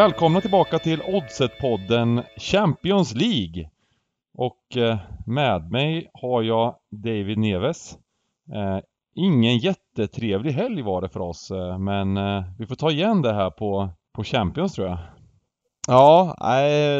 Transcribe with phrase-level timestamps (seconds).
[0.00, 3.70] Välkomna tillbaka till Oddset-podden Champions League.
[4.38, 7.98] Och eh, med mig har jag David Neves.
[8.54, 8.78] Eh,
[9.14, 12.18] ingen jättetrevlig helg var det för oss, eh, men
[12.58, 14.98] vi får ta igen det här på, på Champions tror jag.
[15.88, 16.34] Ja,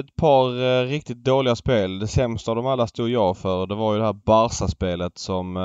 [0.00, 1.98] ett par riktigt dåliga spel.
[1.98, 3.67] Det sämsta av dem alla stod jag för.
[3.67, 5.58] Det var ju det här Barca-spelet som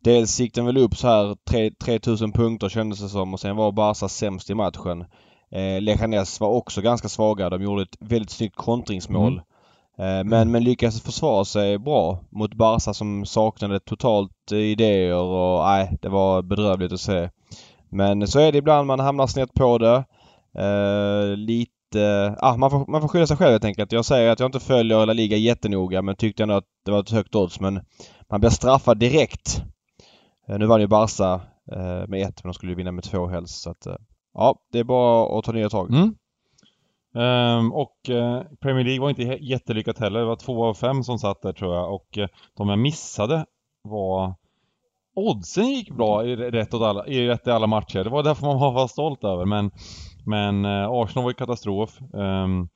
[0.00, 1.36] Dels gick den väl upp så här
[1.84, 5.04] 3000 punkter kändes det som och sen var Barca sämst i matchen.
[5.52, 7.50] Eh, Leganes var också ganska svaga.
[7.50, 9.32] De gjorde ett väldigt snyggt kontringsmål.
[9.32, 9.42] Mm.
[9.98, 15.98] Eh, men, men lyckades försvara sig bra mot Barca som saknade totalt idéer och nej,
[16.02, 17.30] det var bedrövligt att se.
[17.88, 20.04] Men så är det ibland man hamnar snett på det.
[20.58, 22.36] Eh, lite...
[22.38, 23.92] Ah, man, får, man får skylla sig själv helt enkelt.
[23.92, 27.00] Jag säger att jag inte följer La Liga jättenoga men tyckte ändå att det var
[27.00, 27.80] ett högt odds men
[28.30, 29.62] man blir straffad direkt.
[30.48, 31.40] Eh, nu vann ju Barca
[31.72, 33.96] eh, med ett men de skulle ju vinna med två helst så att eh,
[34.34, 35.90] Ja, det är bara att ta nya tag.
[35.90, 36.14] Mm.
[37.14, 40.20] Um, och uh, Premier League var inte jättelyckat heller.
[40.20, 41.94] Det var två av fem som satt där tror jag.
[41.94, 43.46] Och uh, de jag missade
[43.82, 44.34] var
[45.14, 48.04] Oddsen gick bra i rätt, åt alla, i rätt i alla matcher.
[48.04, 49.44] Det var därför man var stolt över.
[49.44, 49.70] Men,
[50.26, 51.98] men uh, Arsenal var ju katastrof.
[52.12, 52.68] Um,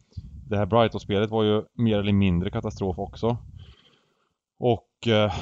[0.49, 3.37] det här Brighton-spelet var ju mer eller mindre katastrof också.
[4.59, 4.89] Och...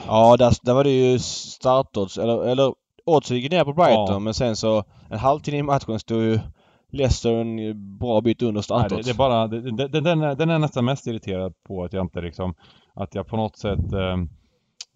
[0.06, 4.18] ja, där, där var det ju startodds, eller, eller oddsen gick ner på Brighton ja.
[4.18, 6.38] men sen så en halvtimme i matchen stod ju
[6.90, 9.06] Leicester en bra bit under startodds.
[9.06, 11.92] Det, det, är bara, det, det, den, är, den är nästan mest irriterad på att
[11.92, 12.54] jag inte liksom,
[12.94, 14.28] att jag på något sätt ehm,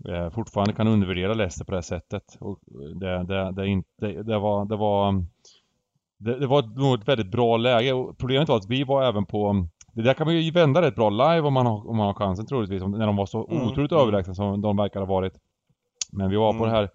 [0.09, 2.37] eh, fortfarande kan undervärdera Leicester på det här sättet.
[2.41, 2.59] Och
[2.95, 5.25] det, det, det, inte, det, var, det var
[6.19, 9.27] det, det var nog ett väldigt bra läge och problemet var att vi var även
[9.27, 12.07] på det där kan man ju vända rätt bra live om man har, om man
[12.07, 13.63] har chansen troligtvis, när de var så mm.
[13.63, 14.03] otroligt mm.
[14.03, 15.33] överlägsna som de verkar ha varit.
[16.13, 16.59] Men vi var mm.
[16.59, 16.91] på det här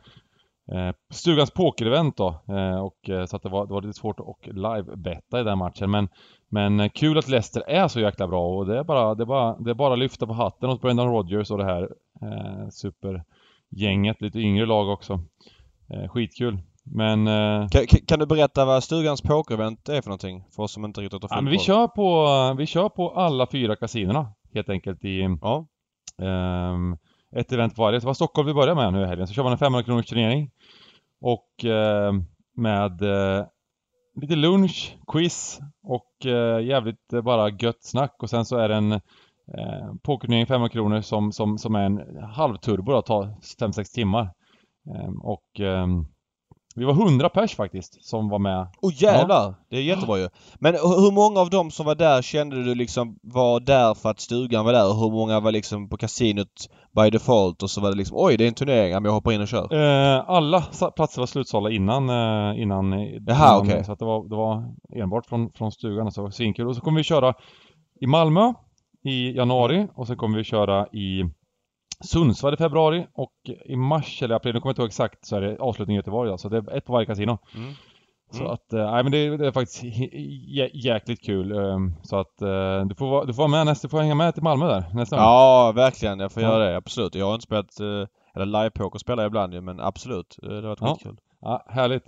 [1.14, 4.48] stugans pokerevent då eh, och eh, så att det var, det var lite svårt att
[4.48, 6.10] live-betta i den matchen men
[6.50, 9.26] Men eh, kul att Leicester är så jäkla bra och det är bara, det är
[9.26, 11.90] bara, det är bara att lyfta på hatten åt Brendan Rodgers och det här
[12.22, 15.20] eh, supergänget, lite yngre lag också.
[15.90, 16.60] Eh, skitkul.
[16.86, 17.28] Men...
[17.28, 20.44] Eh, kan, kan, du berätta vad stugans pokerevent är för någonting?
[20.56, 23.48] För oss som inte riktigt har ja, men vi kör på, vi kör på alla
[23.48, 25.38] fyra kasinorna helt enkelt i...
[25.42, 25.66] Ja.
[26.18, 26.98] Um,
[27.36, 28.00] ett event varje.
[28.00, 29.28] Det var Stockholm vi började med nu i helgen.
[29.28, 30.52] Så kör man en 500 kronors turnering.
[31.24, 32.14] Och eh,
[32.56, 33.46] med eh,
[34.22, 38.16] lite lunch, quiz och eh, jävligt eh, bara gött snack.
[38.20, 42.24] Och sen så är det en eh, pokerturnering 500 kronor som, som, som är en
[42.24, 43.26] halvturbo då, tar
[43.60, 44.30] 5-6 timmar.
[44.96, 46.06] Ehm, och ehm,
[46.76, 48.68] vi var 100 pers faktiskt som var med.
[48.82, 49.44] Åh oh, jävlar!
[49.44, 49.56] Ja.
[49.70, 50.30] Det är jättebra ju.
[50.60, 54.20] Men hur många av dem som var där kände du liksom var där för att
[54.20, 57.90] stugan var där och hur många var liksom på kasinot by default och så var
[57.90, 59.74] det liksom oj det är en turnering, men jag hoppar in och kör?
[59.74, 60.62] Eh, alla
[60.96, 62.92] platser var slutsålda innan, eh, innan,
[63.28, 63.72] Jaha, okej.
[63.72, 63.84] Okay.
[63.84, 66.68] Så att det var, det var enbart från, från stugan och så svinkul.
[66.68, 67.34] Och så kommer vi köra
[68.02, 68.54] i Malmö
[69.04, 71.24] i januari och sen kommer vi köra i
[72.02, 73.34] Sundsvall i februari och
[73.66, 76.00] i mars eller april, nu kommer jag inte ihåg exakt, så är det avslutning i
[76.00, 76.50] Göteborg alltså.
[76.50, 77.38] Det är ett på varje kasino.
[77.56, 77.74] Mm.
[78.34, 78.52] Så mm.
[78.52, 79.84] att, eh, nej men det, det, är faktiskt
[80.74, 81.52] jäkligt kul.
[81.52, 84.34] Ehm, så att eh, du får, du får vara med nästa, du får hänga med
[84.34, 85.26] till Malmö där nästa gång.
[85.26, 86.20] Ja, verkligen.
[86.20, 86.50] Jag får ja.
[86.50, 86.78] göra det.
[86.78, 87.16] Absolut.
[87.16, 90.38] Jag har inte spelat, eh, eller live-poker spelar jag ibland ju, men absolut.
[90.42, 90.94] Det har varit ja.
[90.94, 91.18] skitkul.
[91.42, 92.04] Ja, härligt.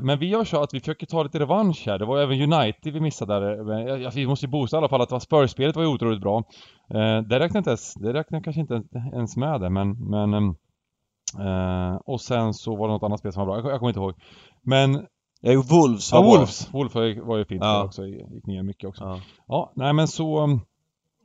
[0.00, 1.98] Men vi gör så att vi försöker ta lite revansch här.
[1.98, 4.10] Det var även United vi missade där.
[4.14, 6.44] Vi måste ju boosta i alla fall att Spurs-spelet var ju otroligt bra.
[7.28, 8.82] Det räknar inte ens, det räknar kanske inte
[9.12, 10.54] ens med det men, men
[12.04, 13.70] och sen så var det något annat spel som var bra.
[13.70, 14.14] Jag, kommer inte ihåg.
[14.62, 15.06] Men
[15.46, 16.74] Ja, Wolves var Ja, Wolves.
[16.74, 16.94] Wolves
[17.26, 17.84] var ju fint ja.
[17.84, 18.06] också.
[18.06, 19.04] Gick ner mycket också.
[19.04, 20.44] Ja, ja nej men så...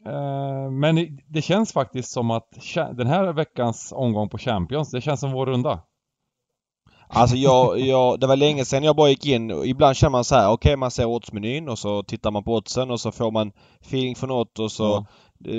[0.06, 2.48] Eh, men det känns faktiskt som att
[2.94, 5.82] den här veckans omgång på Champions, det känns som vår runda.
[7.14, 9.52] Alltså jag, jag, det var länge sedan jag bara gick in.
[9.66, 12.56] Ibland känner man så här, okej okay, man ser oddsmenyn och så tittar man på
[12.56, 15.06] oddsen och så får man feeling för något och så ja.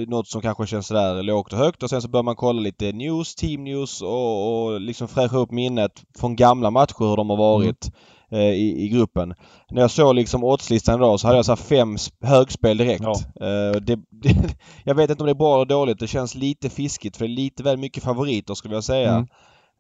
[0.06, 2.92] Något som kanske känns sådär lågt och högt och sen så börjar man kolla lite
[2.92, 7.36] news, team news och, och liksom fräscha upp minnet från gamla matcher hur de har
[7.36, 7.84] varit.
[7.84, 7.96] Mm.
[8.32, 9.34] I, i gruppen.
[9.70, 13.04] När jag såg liksom oddslistan idag så hade jag så fem högspel direkt.
[13.04, 13.46] Ja.
[13.46, 15.98] Uh, det, det, jag vet inte om det är bra eller dåligt.
[15.98, 19.10] Det känns lite fiskigt för det är lite väl mycket favoriter skulle jag säga.
[19.10, 19.26] Mm.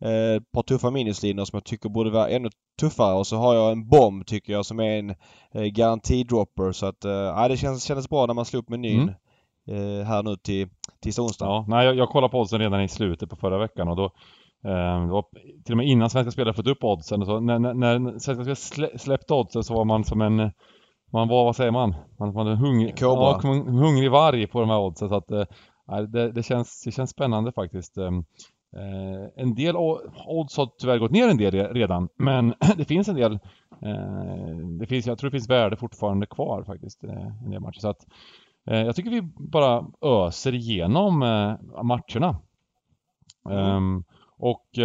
[0.04, 2.48] Uh, ett par tuffa minuslinjer som jag tycker borde vara ännu
[2.80, 5.10] tuffare och så har jag en bomb tycker jag som är en
[5.56, 9.02] uh, garantidropper så att uh, det känns, kändes bra när man slog upp menyn.
[9.02, 9.14] Mm.
[9.70, 10.68] Uh, här nu till
[11.02, 11.46] tisdag onsdag.
[11.46, 14.12] Ja, nej jag, jag kollade på oddsen redan i slutet på förra veckan och då
[14.64, 15.24] Ehm, det var
[15.64, 17.26] till och med innan svenska spelare fått upp oddsen.
[17.26, 20.36] Så när, när, när svenska spelare släppte oddsen så var man som en,
[21.12, 21.94] man var, vad säger man?
[22.18, 25.08] Man var en hungrig, ja, hungrig varg på de här oddsen.
[25.08, 25.44] Så att, äh,
[26.08, 27.98] det, det, känns, det känns spännande faktiskt.
[28.76, 33.08] Ehm, Eh, en del odds har tyvärr gått ner en del redan, men det finns
[33.08, 33.32] en del
[33.82, 37.80] eh, det finns, Jag tror det finns värde fortfarande kvar faktiskt, eh, en del matcher.
[37.80, 38.06] Så att,
[38.66, 42.36] eh, jag tycker vi bara öser igenom eh, matcherna.
[43.48, 43.76] Mm.
[43.76, 44.04] Um,
[44.38, 44.78] och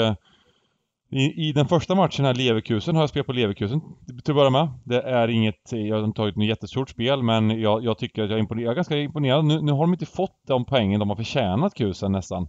[1.10, 4.50] i, I den första matchen här, Leverkusen, har jag spelat på Leverkusen till att börja
[4.50, 4.70] med.
[4.84, 8.30] Det är inget, jag har inte tagit något jättestort spel men jag, jag tycker att
[8.30, 9.46] jag är, imponerad, jag är ganska imponerad.
[9.46, 12.48] Nu, nu har de inte fått de poängen de har förtjänat Kusen nästan.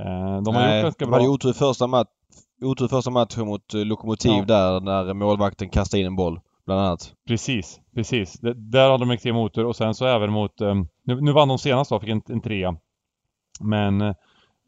[0.00, 1.16] Eh, de har Nej, gjort ganska bra.
[1.16, 2.08] De hade otur första, mat
[2.62, 4.44] otur första matchen mot uh, Lokomotiv ja.
[4.44, 6.40] där när målvakten kastade in en boll.
[6.66, 7.12] Bland annat.
[7.28, 8.32] Precis, precis.
[8.32, 11.48] Det, där hade de extrem otur och sen så även mot, um, nu, nu vann
[11.48, 12.76] de senast då, fick en, en trea.
[13.60, 14.14] Men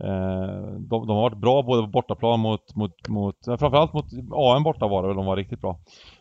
[0.00, 4.62] Eh, de, de, har varit bra både på bortaplan mot, mot, mot framförallt mot AM
[4.62, 5.78] borta var det väl de var riktigt bra.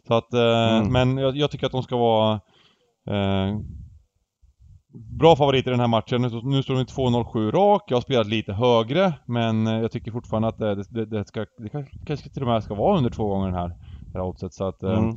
[0.08, 0.92] Så att, eh, mm.
[0.92, 2.34] men jag, jag, tycker att de ska vara
[3.08, 3.58] eh,
[4.94, 6.22] bra favoriter i den här matchen.
[6.22, 7.84] Nu, står de 2-0-7 rak.
[7.88, 11.70] Jag har spelat lite högre men jag tycker fortfarande att det, det, det ska, det
[12.06, 13.68] kanske till och med ska vara under två gånger den här,
[14.12, 14.54] det här oddset.
[14.54, 15.10] Så att, mm.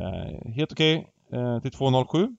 [0.00, 2.36] eh, helt okej okay, till 2-0-7.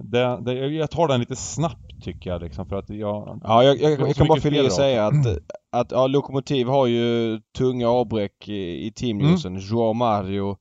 [0.00, 3.40] Det, det, jag tar den lite snabbt tycker jag liksom för att jag...
[3.44, 5.26] Ja, jag, jag, jag kan bara fylla i och säga att,
[5.70, 9.52] att ja, Lokomotiv har ju tunga avbräck i, i teamnewsen.
[9.52, 9.66] Mm.
[9.70, 10.56] Joao Mario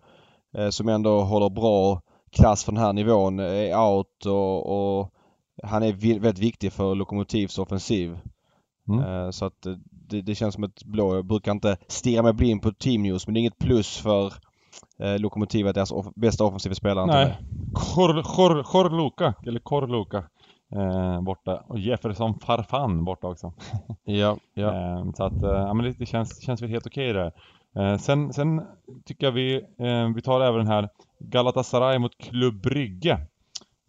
[0.58, 2.02] eh, som ändå håller bra
[2.32, 5.14] klass för den här nivån är out och, och
[5.64, 8.18] han är väldigt viktig för Lokomotivs offensiv.
[8.90, 9.06] Mm.
[9.06, 11.16] Eh, så att det, det, känns som ett blå.
[11.16, 14.34] Jag brukar inte stirra mig blind på team news men det är inget plus för
[15.00, 17.38] eh, Lokomotiv deras off bästa offensiva spelare Nej.
[17.74, 20.24] Kor, Kor, Korluka, eller Korluka
[20.76, 21.64] eh, borta.
[21.68, 23.54] Och Jefferson Farfan borta också.
[24.04, 24.76] ja, ja.
[24.76, 27.32] Eh, så att, eh, men det, känns, känns väl helt okej okay där.
[27.76, 28.62] Eh, sen, sen
[29.06, 30.90] tycker jag vi, eh, vi tar även den här
[31.20, 33.20] Galatasaray mot Klubb Brygge.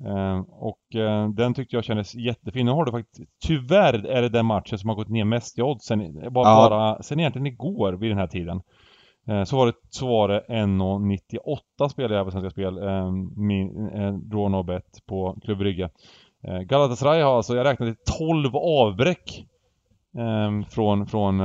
[0.06, 2.67] Uh, och uh, den tyckte jag kändes jättefin.
[2.67, 5.62] Nu har du faktiskt, tyvärr är det den matchen som har gått ner mest i
[5.62, 5.99] odds sen,
[6.32, 6.69] bara, ja.
[6.71, 8.62] bara, sen egentligen igår vid den här tiden.
[9.29, 13.88] Eh, så var det, så var det 1,98 spelade jag på Svenska Spel, eh, min,
[13.88, 15.91] eh, draw no bet på Klubb Brygge.
[16.43, 19.44] Eh, Galatasaray har alltså, jag räknade 12 avbräck
[20.19, 21.41] eh, från, från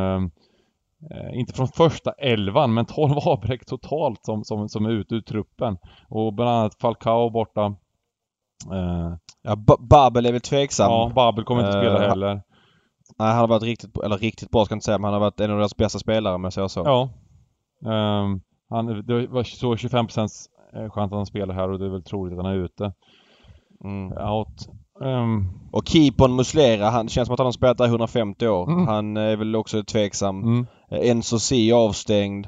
[1.11, 5.15] eh, eh, inte från första elvan, men 12 avbräck totalt som, som, som är ute
[5.15, 5.77] ur truppen.
[6.09, 7.75] Och bland annat Falcao borta.
[9.41, 10.91] ja, Babel är väl tveksam.
[10.91, 12.41] Ja, Babel kommer inte spela heller.
[13.17, 15.19] Nej, han har varit riktigt, eller riktigt bra ska jag inte säga, men han har
[15.19, 16.81] varit en av deras bästa spelare om jag säger så.
[16.85, 17.09] Ja,
[17.81, 21.89] Um, han, det var så 25% eh, chans att han spelar här och det är
[21.89, 22.93] väl troligt att han är ute.
[23.83, 24.11] Mm.
[24.11, 24.69] Out.
[24.99, 28.71] Um, och keepern Muslera, han känns som att han har spelat där 150 år.
[28.71, 28.87] Mm.
[28.87, 30.43] Han är väl också tveksam.
[30.43, 30.67] Mm.
[30.89, 32.47] Eh, Enzo C avstängd.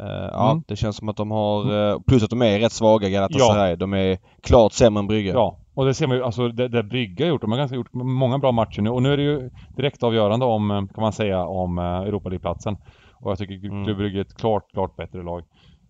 [0.00, 0.62] Uh, ja, mm.
[0.68, 1.72] det känns som att de har...
[1.72, 3.70] Uh, plus att de är rätt svaga Galatasaray.
[3.70, 3.76] Ja.
[3.76, 5.30] De är klart sämre än Brygge.
[5.30, 7.40] Ja, och det ser man ju, alltså det, det Brygge har gjort.
[7.40, 10.46] De har ganska gjort många bra matcher nu och nu är det ju direkt avgörande
[10.46, 12.76] om, kan man säga, om Europa League-platsen.
[13.22, 13.96] Och jag tycker mm.
[13.96, 15.42] Brygge är ett klart, klart bättre lag.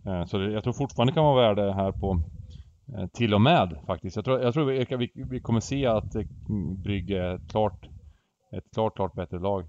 [0.07, 2.19] Eh, så det, jag tror fortfarande kan vara värde här på eh,
[2.89, 4.17] Eh, till och med faktiskt.
[4.17, 4.65] Jag tror, jag tror
[4.97, 6.23] vi, vi, kommer se att eh,
[6.85, 7.89] Brygge är ett klart,
[8.53, 9.69] ett klart, klart bättre lag.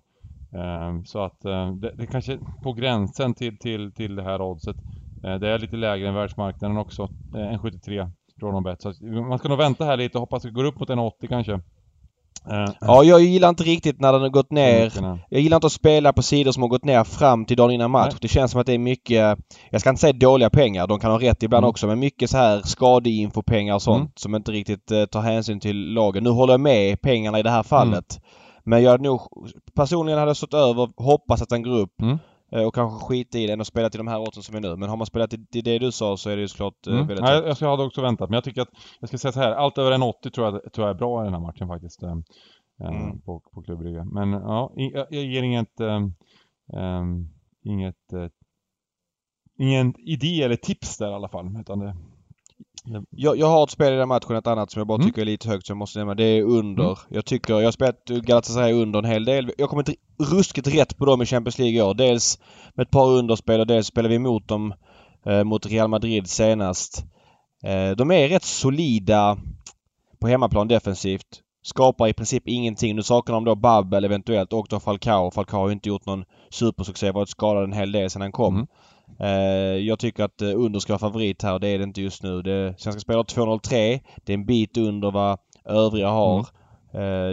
[0.54, 4.78] Ehm, så att eh, det, det kanske på gränsen till, till, till det här oddset.
[5.22, 7.10] Det är lite lägre än världsmarknaden också.
[7.34, 8.82] 1,73 Drawn bet.
[8.82, 11.28] Så man ska nog vänta här lite och hoppas att det går upp mot 1,80
[11.28, 11.62] kanske.
[12.52, 14.92] Uh, ja, jag gillar inte riktigt när den har gått ner.
[15.30, 17.92] Jag gillar inte att spela på sidor som har gått ner fram till dagen innan
[17.92, 18.12] match.
[18.12, 18.18] Nej.
[18.22, 19.38] Det känns som att det är mycket,
[19.70, 21.70] jag ska inte säga dåliga pengar, de kan ha rätt ibland mm.
[21.70, 24.12] också, men mycket så här skadeinfopengar och sånt mm.
[24.16, 26.24] som inte riktigt uh, tar hänsyn till lagen.
[26.24, 28.18] Nu håller jag med pengarna i det här fallet.
[28.18, 28.24] Mm.
[28.66, 29.22] Men jag hade nog
[29.76, 32.02] personligen hade stått över, hoppas att den går upp.
[32.54, 34.76] Eh, och kanske skita i den och spela till de här oddsen som är nu.
[34.76, 37.08] Men har man spelat i det du sa så är det ju såklart mm.
[37.08, 38.30] väldigt Nej, jag, jag hade också väntat.
[38.30, 38.70] Men jag tycker att,
[39.00, 41.22] jag ska säga så här, allt över en 80 tror jag, tror jag är bra
[41.22, 42.04] i den här matchen faktiskt.
[42.04, 42.12] Eh,
[42.82, 43.22] mm.
[43.22, 44.06] På, på klubbriga.
[44.06, 46.14] Men ja, jag, jag ger inget, um,
[47.64, 48.28] inget, uh,
[49.58, 51.58] ingen idé eller tips där i alla fall.
[51.60, 51.96] Utan det,
[53.10, 55.08] jag, jag, har ett spel i den matchen, ett annat som jag bara mm.
[55.08, 56.16] tycker är lite högt som jag måste nämna.
[56.16, 56.84] Det är under.
[56.84, 56.96] Mm.
[57.10, 59.52] Jag tycker, jag har spelat Galatasaray under en hel del.
[59.58, 61.94] Jag kommer inte ruskigt rätt på dem i Champions League i år.
[61.94, 62.40] Dels
[62.74, 64.74] med ett par underspel och dels spelar vi emot dem
[65.26, 67.06] eh, mot Real Madrid senast.
[67.64, 69.38] Eh, de är rätt solida
[70.20, 71.42] på hemmaplan defensivt.
[71.66, 72.96] Skapar i princip ingenting.
[72.96, 75.32] Nu saknar de då Babel eventuellt och då Falcao.
[75.32, 77.12] Falcao har ju inte gjort någon supersuccé.
[77.12, 78.56] Varit skadad en hel del sedan han kom.
[78.56, 78.68] Mm.
[79.20, 82.02] Eh, jag tycker att eh, under ska vara favorit här och det är det inte
[82.02, 82.42] just nu.
[82.42, 84.00] Det, Svenska spelare 2.03.
[84.26, 86.36] Det är en bit under vad övriga har.
[86.36, 86.46] Mm.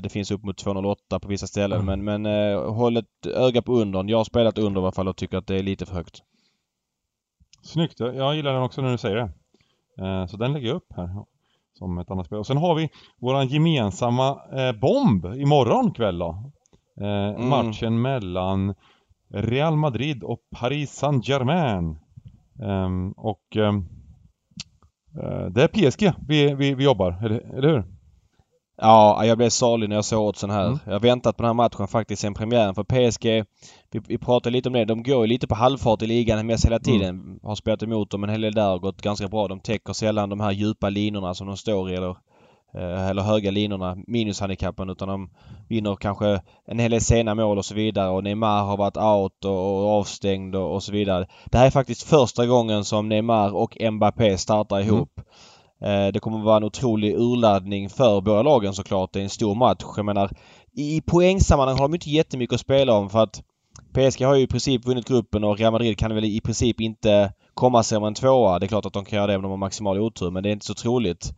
[0.02, 2.04] Det finns upp mot 2.08 på vissa ställen mm.
[2.04, 4.08] men, men håll ett öga på undern.
[4.08, 6.22] Jag har spelat under i alla fall och tycker att det är lite för högt.
[7.62, 8.00] Snyggt!
[8.00, 10.28] Jag gillar den också när du säger det.
[10.28, 11.24] Så den lägger jag upp här
[11.78, 12.38] som ett annat spel.
[12.38, 14.38] Och sen har vi våran gemensamma
[14.80, 16.52] bomb imorgon kväll då.
[17.00, 17.48] Eh, Mm.
[17.48, 18.74] Matchen mellan
[19.30, 21.98] Real Madrid och Paris Saint-Germain.
[22.62, 23.72] Ehm, och eh,
[25.50, 27.84] det är PSG vi, vi, vi jobbar, eller, eller hur?
[28.82, 30.66] Ja, jag blev salig när jag såg oddsen här.
[30.66, 30.78] Mm.
[30.84, 33.24] Jag har väntat på den här matchen faktiskt sen premiären för PSG.
[33.90, 34.84] Vi, vi pratade lite om det.
[34.84, 37.40] De går ju lite på halvfart i ligan mest hela tiden.
[37.42, 39.48] Har spelat emot dem en hel del där och gått ganska bra.
[39.48, 42.16] De täcker sällan de här djupa linorna som de står i eller,
[42.74, 45.30] eller höga linorna, minushandikappen, utan de
[45.68, 49.44] vinner kanske en hel del sena mål och så vidare och Neymar har varit out
[49.44, 51.26] och, och avstängd och, och så vidare.
[51.44, 55.20] Det här är faktiskt första gången som Neymar och Mbappé startar ihop.
[55.82, 59.12] Eh, Det kommer att vara en otrolig urladdning för båda lagen såklart.
[59.12, 59.84] Det är en stor match.
[59.96, 60.30] Jag menar,
[60.72, 63.42] i poängsammanhang har de inte jättemycket att spela om för att
[63.92, 67.32] PSG har ju i princip vunnit gruppen och Real Madrid kan väl i princip inte
[67.54, 68.58] komma sämre än tvåa.
[68.58, 70.48] Det är klart att de kan göra det om de har maximal otur men det
[70.48, 71.34] är inte så troligt.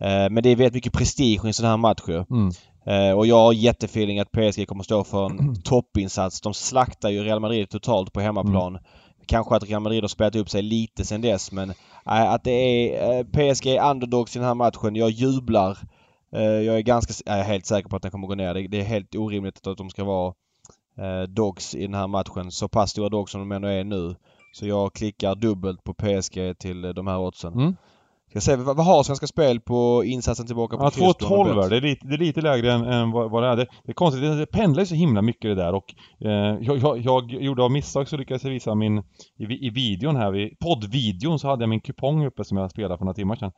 [0.00, 2.24] Eh, Men det är väldigt mycket prestige i en sån här match ju.
[2.30, 2.50] Mm.
[2.86, 6.40] Eh, Och jag har jättefeeling att PSG kommer stå för en toppinsats.
[6.40, 8.78] De slaktar ju Real Madrid totalt på hemmaplan.
[9.26, 12.50] Kanske att Real Madrid har spelat upp sig lite sen dess men eh, att det
[12.96, 14.96] är PSG är underdogs i den här matchen.
[14.96, 15.78] Jag jublar.
[16.30, 18.54] Jag är ganska jag är helt säker på att den kommer gå ner.
[18.54, 20.34] Det- är helt orimligt att de ska vara
[21.28, 22.50] dogs i den här matchen.
[22.50, 24.14] Så pass stora dogs som de ändå är nu.
[24.52, 27.52] Så jag klickar dubbelt på PSG till de här oddsen.
[27.52, 27.76] Mm.
[28.30, 31.16] Ska se, vad, vad har Svenska Spel på insatsen tillbaka på Ja, kryss?
[31.18, 31.64] då, om 2.12 bet?
[31.64, 31.76] är det.
[31.76, 33.56] är lite, det är lite lägre än, än vad, vad det är.
[33.56, 36.58] Det, det är konstigt, det, det pendlar ju så himla mycket det där och eh,
[36.60, 38.98] jag, jag, jag gjorde av misstag så lyckades jag visa min,
[39.38, 42.98] i, i videon här, vid poddvideon så hade jag min kupong uppe som jag spelade
[42.98, 43.52] för några timmar sedan.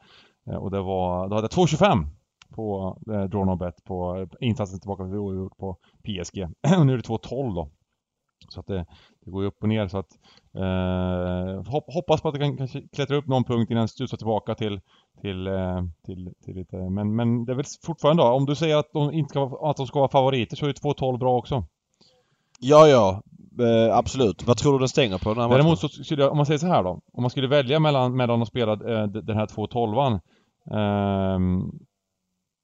[0.51, 2.07] Eh, och det var, då hade jag 2.25
[2.55, 6.43] på eh, Draw No Bet på eh, insatsen tillbaka till oavgjort på PSG.
[6.79, 7.71] och nu är det 2.12 då.
[8.49, 8.87] Så att det,
[9.25, 10.09] det går ju upp och ner så att
[10.55, 14.17] eh, hopp, hoppas på att det kan kanske klättra upp någon punkt innan det stusar
[14.17, 14.81] tillbaka till
[15.21, 18.77] till, eh, till, till lite, men, men det är väl fortfarande då, om du säger
[18.77, 21.37] att de inte ska, vara- att de ska vara favoriter så är ju 2-12 bra
[21.39, 21.65] också.
[22.59, 23.23] Ja, ja.
[23.61, 24.47] Eh, absolut.
[24.47, 25.59] Vad tror du den stänger på den här matchen?
[25.59, 28.17] Däremot så skulle jag, om man säger så här då, om man skulle välja mellan,
[28.17, 30.21] mellan att spela eh, den här 2-12an
[30.75, 31.71] ehm,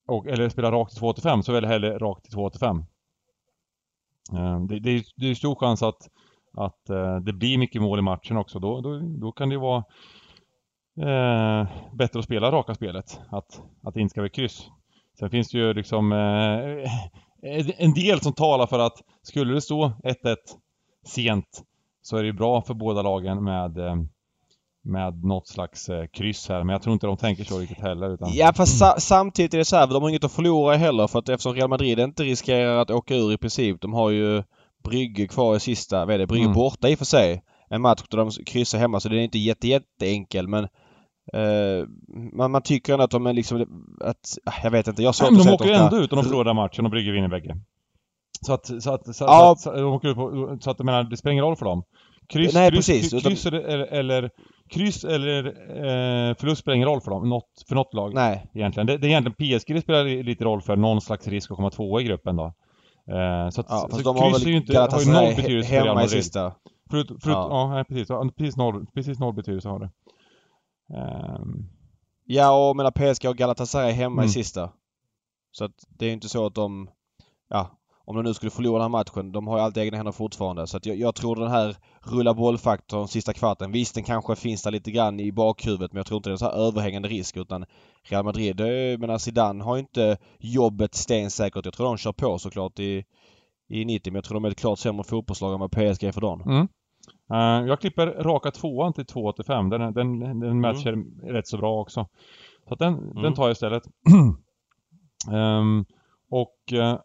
[0.08, 2.84] och, eller spela rakt till 2-85 så väljer jag hellre rakt till 2-85.
[4.32, 6.08] Ehm, det, det, är, det är stor chans att,
[6.56, 8.58] att eh, det blir mycket mål i matchen också.
[8.58, 9.84] Då, då, då kan det ju vara
[11.00, 13.20] eh, bättre att spela raka spelet.
[13.30, 14.68] Att, att det inte ska vara kryss.
[15.18, 19.60] Sen finns det ju liksom eh, eh en del som talar för att skulle det
[19.60, 20.36] stå 1-1
[21.06, 21.64] sent
[22.02, 23.96] så är det ju bra för båda lagen med eh,
[24.86, 26.64] med något slags eh, kryss här.
[26.64, 28.14] Men jag tror inte de tänker så riktigt heller.
[28.14, 28.30] Utan...
[28.32, 31.18] Ja fast sa- samtidigt är det så här, de har inget att förlora heller för
[31.18, 33.80] att eftersom Real Madrid inte riskerar att åka ur i princip.
[33.80, 34.42] De har ju
[34.90, 36.26] Brygge kvar i sista, vad är det?
[36.26, 36.54] Brygge Mm.
[36.54, 37.42] borta i och för sig.
[37.70, 40.64] En match där de kryssar hemma så det är inte jätte, jätteenkel men
[41.32, 41.88] eh,
[42.32, 43.60] man, man tycker ändå att de är liksom
[44.00, 45.86] att, ah, jag vet inte, jag har svårt Nej, men att de säga åker ju
[45.86, 47.56] att ändå ut om de förlorar matchen och Brygge vinner bägge.
[48.46, 49.54] Så att, så att, så, Ja.
[49.58, 51.64] så att, de åker ut på, så att jag menar, det spelar ingen roll för
[51.64, 51.82] dem.
[52.28, 54.30] Kryss, Nej, kryss, precis, kryss, eller, eller,
[54.70, 57.28] kryss eller eh, förlust spelar ingen roll för dem.
[57.28, 58.14] Något, för något lag.
[58.14, 58.46] Nej.
[58.54, 58.86] Egentligen.
[58.86, 61.56] Det, det är egentligen PSG det spelar li- lite roll för någon slags risk att
[61.56, 62.52] komma tvåa i gruppen då.
[63.08, 65.34] Eh, så att, Ja, så fast de har är ju väl inte, har ju noll
[65.36, 66.10] betydelse för Real hemma i Madrid.
[66.24, 66.54] sista.
[66.90, 67.78] Förut, förut, Ja.
[67.78, 67.84] ja.
[67.88, 68.08] precis.
[68.36, 69.90] Precis, noll, precis noll betydelse har det.
[70.96, 71.68] Ehm,
[72.28, 74.24] Ja, och menar PSG och Galatasaray hemma Mm.
[74.24, 74.70] i sista.
[75.52, 76.90] Så att det är inte så att de...
[77.48, 77.70] Ja,
[78.04, 79.32] om de nu skulle förlora den här matchen.
[79.32, 80.66] De har ju allt i egna händer fortfarande.
[80.66, 83.72] Så att jag, jag tror den här rulla bollfaktorn sista kvarten.
[83.72, 86.34] Visst, den kanske finns där lite grann i bakhuvudet men jag tror inte det är
[86.34, 87.64] en så här överhängande risk utan
[88.10, 91.64] Real Madrid, jag menar Zidane har ju inte jobbet stensäkert.
[91.64, 93.04] Jag tror de kör på såklart i,
[93.68, 96.12] i 90 men jag tror de är ett klart sämre fotbollslag än vad PSG är
[96.12, 96.40] för dagen.
[96.40, 96.68] Mm.
[97.30, 99.70] Eh, jag klipper raka tvåan till 2,85.
[99.70, 102.08] Den, den, den matchar rätt så bra också.
[102.68, 103.82] Så den, den tar jag istället.
[105.32, 105.84] Ehm,
[106.30, 106.98] och eh,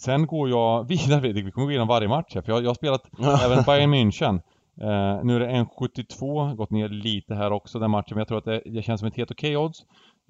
[0.00, 1.32] sen går jag vidare.
[1.32, 3.10] Vi kommer gå igenom varje match här, för jag, jag har spelat
[3.44, 4.40] även Bayern München.
[4.80, 8.38] Eh, nu är det 1,72, gått ner lite här också den matchen, men jag tror
[8.38, 9.78] att det, det känns som ett helt okej odds.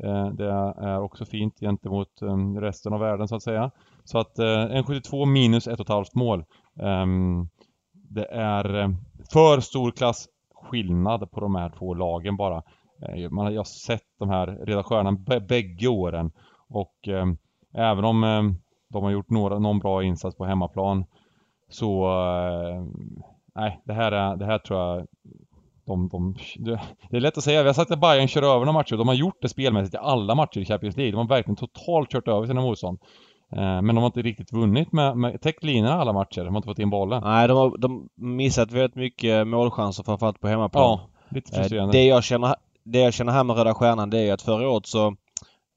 [0.04, 3.70] Eh, det är också fint gentemot ehm, resten av världen så att säga.
[4.04, 6.44] Så att eh, en 1,72 minus 1,5 mål.
[6.80, 7.48] Ehm,
[7.92, 8.96] det är ehm,
[9.32, 12.62] för stor klassskillnad på de här två lagen bara.
[13.02, 16.32] Eh, man har, jag har sett de här Röda Stjärnan bägge åren
[16.68, 17.08] och
[17.74, 18.54] även om
[18.88, 21.04] de har gjort några, någon bra insats på hemmaplan
[21.68, 22.08] så
[23.54, 25.06] nej, det här, är, det här tror jag
[25.90, 26.36] de, de,
[27.10, 28.96] det, är lätt att säga, vi har sagt att Bayern kör över några matcher.
[28.96, 31.12] De har gjort det spelmässigt i alla matcher i Champions League.
[31.12, 32.98] De har verkligen totalt kört över sina motstånd.
[33.52, 36.40] Eh, men de har inte riktigt vunnit med, med täckt linorna alla matcher.
[36.44, 37.22] De har inte fått in bollen.
[37.24, 40.82] Nej, de har de missat väldigt mycket målchanser framförallt på hemmaplan.
[40.82, 41.92] Ja, lite Eh, frustrerande.
[41.92, 42.54] Det jag känner,
[42.84, 45.06] det jag känner här med Röda Stjärnan det är att förra året så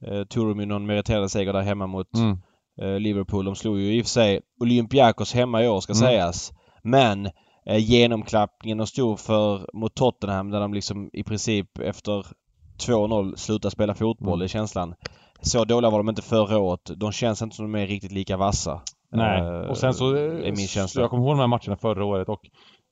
[0.07, 2.37] eh, tog de ju någon meriterad seger där hemma mot Mm.
[2.81, 3.45] eh, Liverpool.
[3.45, 5.99] De slog ju i och för sig Olympiakos hemma i år ska Mm.
[5.99, 6.51] sägas.
[6.83, 7.29] Men
[7.65, 12.25] genomklappningen de stod för mot Tottenham där de liksom i princip efter
[12.87, 14.45] 2-0 slutade spela fotboll Mm.
[14.45, 14.95] i känslan.
[15.41, 16.91] Så dåliga var de inte förra året.
[16.95, 18.81] De känns inte som de är riktigt lika vassa.
[19.11, 20.15] Nej, Eh, och sen så...
[20.15, 21.01] är min känsla.
[21.01, 22.39] Jag kommer ihåg de här matcherna förra året och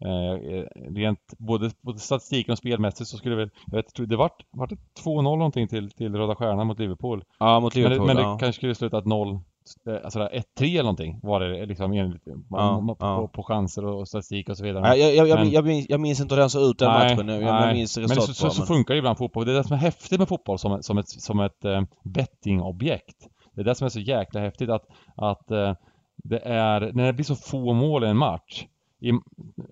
[0.07, 0.63] eh,
[0.95, 3.49] rent både, både statistiken och spelmässigt så skulle väl...
[3.71, 7.23] Jag vet, det vart, vart det 2-0 någonting till, till Röda Stjärnan mot Liverpool.
[7.39, 8.07] Ja, mot Men det, Liverpool.
[8.07, 8.37] men det ja.
[8.37, 9.39] kanske skulle slutat 0 eh,
[10.03, 13.27] Alltså där 1-3 eller någonting var det liksom enligt Ja, på, ja.
[13.27, 14.81] på chanser och statistik och så vidare.
[14.81, 17.15] Nej, jag, jag, jag, Men- jag, minns, jag minns inte den såg ut den Nej,
[17.15, 17.27] matchen.
[17.27, 17.73] Jag, jag nej.
[17.73, 19.45] minns Men så, så, så funkar det ibland fotboll.
[19.45, 23.27] Det är det som är häftigt med fotboll som, som ett, som ett eh, bettingobjekt.
[23.55, 25.73] Det är det som är så jäkla häftigt att, att eh,
[26.23, 28.65] det är, när det blir så få mål i en match.
[28.99, 29.11] I,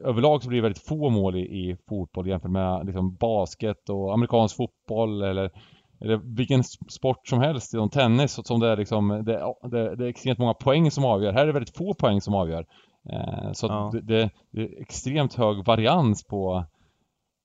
[0.05, 4.13] överlag så blir det väldigt få mål i, i fotboll jämfört med liksom basket och
[4.13, 5.51] amerikansk fotboll eller,
[6.01, 10.09] eller vilken sport som helst, inom tennis som det är liksom, det, det, det är
[10.09, 11.33] extremt många poäng som avgör.
[11.33, 12.65] Här är det väldigt få poäng som avgör.
[13.11, 13.91] Eh, så Ja.
[13.93, 16.65] det, det är extremt hög varians på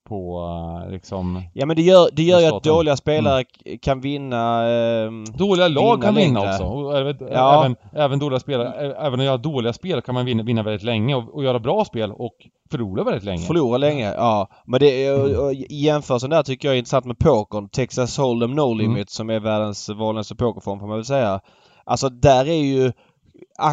[0.08, 0.40] på
[0.87, 3.50] eh, liksom Ja men det gör, det gör ju att dåliga spelare k-
[3.82, 4.68] kan vinna...
[4.68, 6.54] ehm, Dåliga lag kan Vinna vinna längre.
[6.54, 6.64] också.
[6.64, 7.61] Och även, Ja.
[7.64, 11.14] även, även dåliga spelare, även att göra dåliga spel kan man vinna, vinna väldigt länge
[11.14, 12.34] och, och göra bra spel och
[12.70, 13.42] förlora väldigt länge.
[13.42, 14.49] Förlora länge, ja.
[14.66, 17.68] Men det är, och, och, jämförelsen där tycker jag är intressant med pokern.
[17.68, 19.06] Texas Hold'em No Limit Mm.
[19.08, 21.40] som är världens vanligaste pokerform får man väl säga.
[21.84, 22.92] Alltså där är ju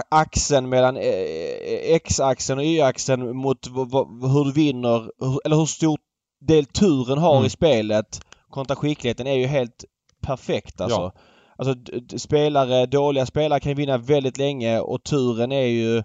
[0.10, 1.04] axeln mellan eh,
[1.96, 3.68] X-axeln och Y-axeln mot
[4.22, 5.10] hur du vinner,
[5.46, 5.98] eller hur stor
[6.42, 7.46] del turen har Mm.
[7.46, 8.20] i spelet
[8.50, 9.86] kontra skickligheten är ju helt
[10.22, 11.00] perfekt alltså.
[11.02, 11.12] Ja.
[11.56, 11.76] Alltså
[12.18, 15.98] spelare, dåliga spelare kan vinna väldigt länge och turen är ju,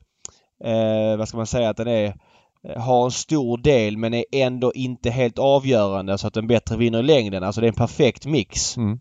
[0.64, 2.14] eh, vad ska man säga, att den är
[2.62, 6.76] eh, har en stor del men är ändå inte helt avgörande så att den bättre
[6.76, 7.42] vinner i längden.
[7.42, 8.76] Alltså det är en perfekt mix.
[8.76, 9.00] Mm.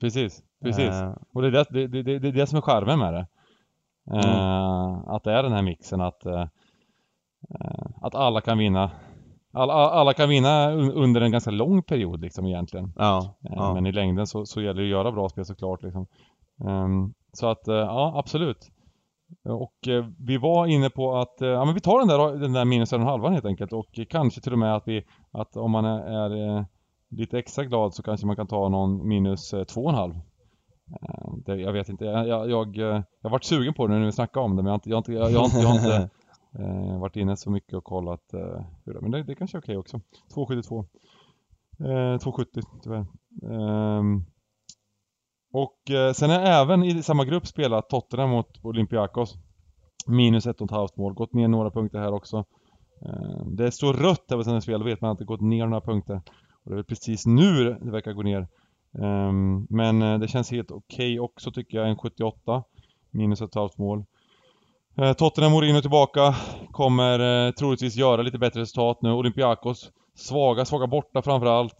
[0.00, 0.84] Precis, precis.
[0.90, 3.20] Eh, Och det är det, det, det, det är det som är charmen med det.
[3.20, 3.26] Eh,
[4.24, 5.08] Mm.
[5.08, 6.40] Att det är den här mixen att eh,
[7.50, 8.90] eh, Att alla kan vinna
[9.52, 12.92] alla, alla kan vinna un- under en ganska lång period liksom egentligen.
[12.96, 13.74] ja, Eh, ja.
[13.74, 16.06] Men i längden så, så gäller det att göra bra spel såklart liksom.
[16.68, 18.70] Ehm, så att, eh, ja absolut.
[19.44, 22.64] Och eh, vi var inne på att, ja men vi tar den där, den där
[22.64, 25.70] minus en och halvan helt enkelt och kanske till och med att vi, att om
[25.70, 26.64] man är,
[27.10, 30.14] lite extra glad så kanske man kan ta någon minus två och en halv.
[31.02, 32.76] Eh, det, jag vet inte, jag, jag, jag,
[33.22, 35.22] jag varit sugen på det när vi snackade om det men jag har inte, jag
[35.22, 36.10] jag, jag inte, jag har inte
[36.58, 39.60] eh, varit inne så mycket och kollat eh, hur det Men det, det kanske är
[39.60, 40.00] okej också.
[40.34, 40.86] 2,72.
[41.80, 43.06] Eh, 2,70 tyvärr.
[43.42, 44.02] Eh,
[45.52, 49.34] och eh, sen jag även i samma grupp spelat Tottenham mot Olympiakos.
[50.06, 51.14] Minus ett och ett halvt mål.
[51.14, 52.44] Gått ner några punkter här också.
[53.06, 55.80] Eh, det står rött över sina spel, då vet man att det gått ner några
[55.80, 56.22] punkter.
[56.64, 58.48] Och det är väl precis nu det verkar gå ner.
[59.02, 62.64] Ehm, men eh, det känns helt okej också tycker jag, en 78.
[63.10, 64.04] Minus ett och ett halvt mål.
[65.00, 66.34] Eh, Tottenham Mourinho tillbaka.
[66.70, 69.12] Kommer eh, troligtvis göra lite bättre resultat nu.
[69.12, 71.74] Olympiakos svaga, svaga borta framförallt.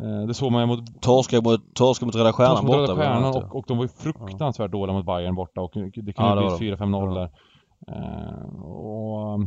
[0.00, 2.94] Eh, det såg man ju mot Torska mot, torska mot Röda Stjärnan Torsk mot Röda
[2.94, 3.02] borta.
[3.02, 6.34] Stjärnan och, och de var ju fruktansvärt dåliga mot Bayern borta och det kunde Ja,
[6.34, 6.84] det bli var de.
[6.84, 7.20] 4-5-0 Ja.
[7.20, 7.30] där.
[7.88, 9.40] Eh, och...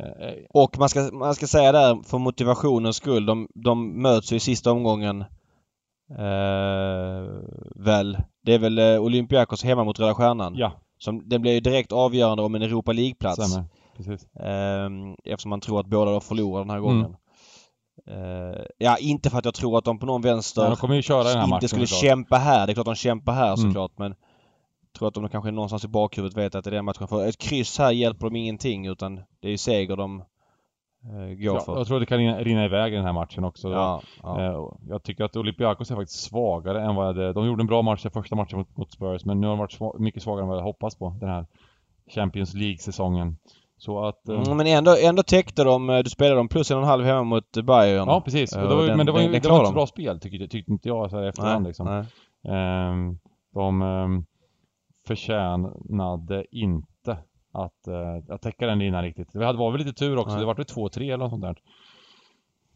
[0.00, 3.26] eh, Och man ska, man ska säga där för motivationens skull.
[3.26, 5.20] De, de möts ju i sista omgången.
[6.18, 7.24] Eh,
[7.84, 8.18] väl.
[8.44, 10.52] Det är väl eh, Olympiakos hemma mot Röda Stjärnan.
[10.56, 10.72] ja,
[11.04, 13.42] Som, den blir ju direkt avgörande om en Europa League-plats.
[13.46, 13.64] stämmer.
[13.96, 14.26] Precis.
[14.36, 14.88] Eh,
[15.24, 16.88] eftersom man tror att båda då förlorar den här Mm.
[16.88, 17.16] gången.
[18.06, 20.94] Eh, ja, inte för att jag tror att de på någon vänster Ja, de kommer
[20.94, 22.66] ju köra den här inte skulle kämpa här.
[22.66, 23.56] Det är klart de kämpar här Mm.
[23.56, 24.10] såklart men
[24.82, 27.08] jag tror att de kanske någonstans i bakhuvudet vet att det är den matchen.
[27.08, 30.24] För ett kryss här hjälper dem ingenting utan det är ju seger de
[31.38, 31.76] Ja, för.
[31.76, 33.68] jag tror det kan rinna, rinna iväg i den här matchen också.
[33.70, 34.40] Ja, ja.
[34.40, 37.32] Eh, jag tycker att Olympiakos är faktiskt svagare än vad hade...
[37.32, 39.58] De gjorde en bra match i första matchen mot, mot Spurs men nu har de
[39.78, 41.46] varit mycket svagare än vad jag hade hoppats på den här
[42.14, 43.36] Champions League-säsongen.
[43.76, 44.28] Så att...
[44.28, 46.88] eh, Mm, men ändå, ändå täckte de, eh, du spelade de plus en och en
[46.88, 48.08] halv hemma mot Bayern.
[48.08, 50.48] Ja precis, Eh, det var, den- men det var ju det var bra spel tyckte,
[50.48, 51.86] tyckte inte jag så här efterhand nej, liksom.
[51.86, 52.04] nej.
[52.56, 53.18] Ehm,
[53.54, 54.24] de um,
[55.06, 56.84] förtjänade inte
[57.54, 59.32] att, eh, att täcka den linan riktigt.
[59.32, 60.40] Det var väl lite tur också, Nej.
[60.40, 61.56] det var väl 2-3 eller något sånt där.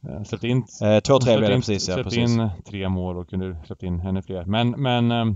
[0.08, 2.30] Uh, släppte in, Eh, två, tre släppte blev det precis ja, släppte precis.
[2.30, 4.44] in tre mål och kunde släppt in ännu fler.
[4.44, 5.26] Men, men eh,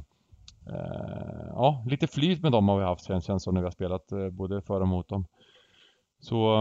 [1.48, 4.12] ja, lite flyt med dem har vi haft känns känns som när vi har spelat
[4.12, 5.26] eh, både för och mot dem.
[6.20, 6.60] Så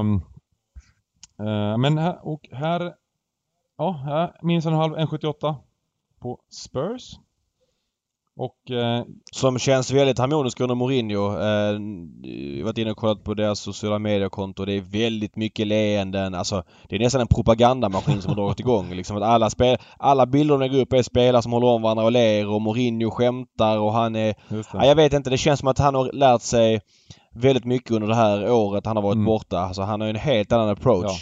[1.40, 2.94] eh, men här, och här
[3.82, 5.56] Ja, här, och en halv, 1,78
[6.20, 7.14] på Spurs.
[8.42, 8.72] Och...
[8.72, 11.32] Eh, som känns väldigt harmonisk under Mourinho.
[11.32, 14.66] Eh, varit inne och kollat på deras sociala mediekonto.
[14.66, 16.36] Det är väldigt mycket leenden.
[16.36, 18.94] Alltså det är nästan en propagandamaskin som har dragit igång.
[18.94, 22.04] Liksom att alla, spel, alla bilder de lägger upp är spelare som håller om varandra
[22.04, 24.36] och ler och Mourinho skämtar och han är...
[24.74, 25.30] Ja, jag vet inte.
[25.30, 26.82] Det känns som att han har lärt sig
[27.36, 29.26] väldigt mycket under det här året han har varit mm.
[29.26, 29.60] borta.
[29.60, 31.06] Alltså han har en helt annan approach.
[31.06, 31.16] Ja.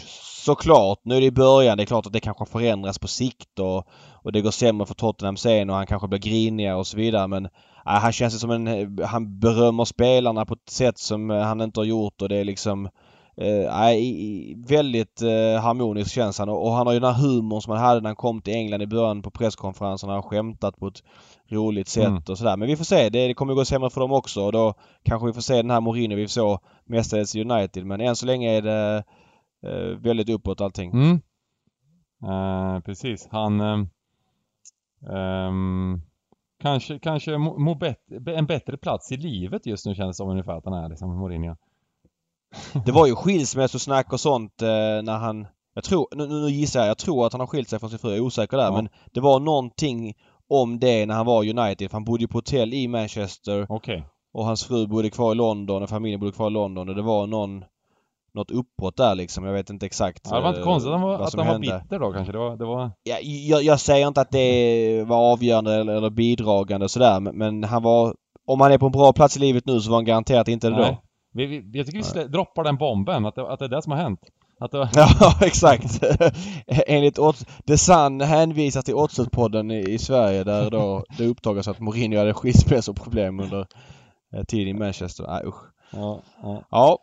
[0.44, 1.76] Såklart, nu är det i början.
[1.76, 3.86] Det är klart att det kanske förändras på sikt och,
[4.22, 7.28] och det går sämre för Tottenham sen och han kanske blir grinigare och så vidare
[7.28, 7.50] men äh,
[7.84, 8.98] han känns som en...
[9.04, 12.44] Han berömmer spelarna på ett sätt som eh, han inte har gjort och det är
[12.44, 12.88] liksom...
[13.36, 13.96] Eh,
[14.68, 17.82] väldigt eh, harmonisk känns han och, och, han har ju den här humorn som han
[17.82, 21.02] hade när han kom till England i början på presskonferenserna och skämtat på ett
[21.50, 22.22] roligt sätt mm.
[22.28, 22.56] och sådär.
[22.56, 23.08] Men vi får se.
[23.08, 25.70] Det, det kommer gå sämre för dem också och då kanske vi får se den
[25.70, 27.86] här Mourinho vi såg mestadels i United.
[27.86, 29.04] Men än så länge är det
[29.66, 30.90] eh, väldigt uppåt allting.
[30.90, 31.20] Mm.
[32.24, 33.28] Uh, precis.
[33.30, 33.60] Han...
[35.00, 36.02] Um,
[36.62, 40.28] kanske kanske må, må bet, en bättre plats i livet just nu känns det som
[40.28, 41.56] ungefär att han är liksom Mourinho.
[42.86, 45.46] det var ju skilsmässosnack och sånt eh, när han...
[45.74, 47.98] Jag tror, nu, nu gissar jag, jag tror att han har skilt sig från sin
[47.98, 48.08] fru.
[48.08, 48.72] Jag är osäker där ja.
[48.72, 50.14] men det var någonting
[50.48, 51.90] om det när han var i United.
[51.90, 53.72] För han bodde på hotell i Manchester.
[53.72, 54.02] Okay.
[54.32, 57.02] Och hans fru bodde kvar i London och familjen bodde kvar i London och det
[57.02, 57.64] var någon
[58.34, 59.44] något uppbrott där liksom.
[59.44, 61.98] Jag vet inte exakt ja, Det var inte konstigt att var, att han var bitter
[61.98, 62.32] då kanske.
[62.32, 62.56] Det var...
[62.56, 62.90] Det var...
[63.02, 67.38] Ja, jag, jag säger inte att det var avgörande eller, eller bidragande och sådär men,
[67.38, 68.14] men, han var...
[68.46, 70.70] Om han är på en bra plats i livet nu så var han garanterat inte
[70.70, 70.90] det Nej.
[70.90, 71.02] då.
[71.32, 73.92] Vi, vi, jag tycker vi droppar den bomben, att det, att det är det som
[73.92, 74.20] har hänt.
[74.60, 74.90] Att det.
[74.94, 76.00] Ja, exakt.
[76.66, 77.46] Enligt odds...
[77.66, 82.34] The Sun hänvisar till Oddset-podden i, i, Sverige där då det uppdagas att Mourinho hade
[82.34, 83.66] skilsmässoproblem under
[84.36, 85.26] eh, tiden i Manchester.
[85.28, 85.64] Nej usch.
[85.92, 86.22] Ja.
[86.42, 86.62] ja.
[86.70, 86.98] ja.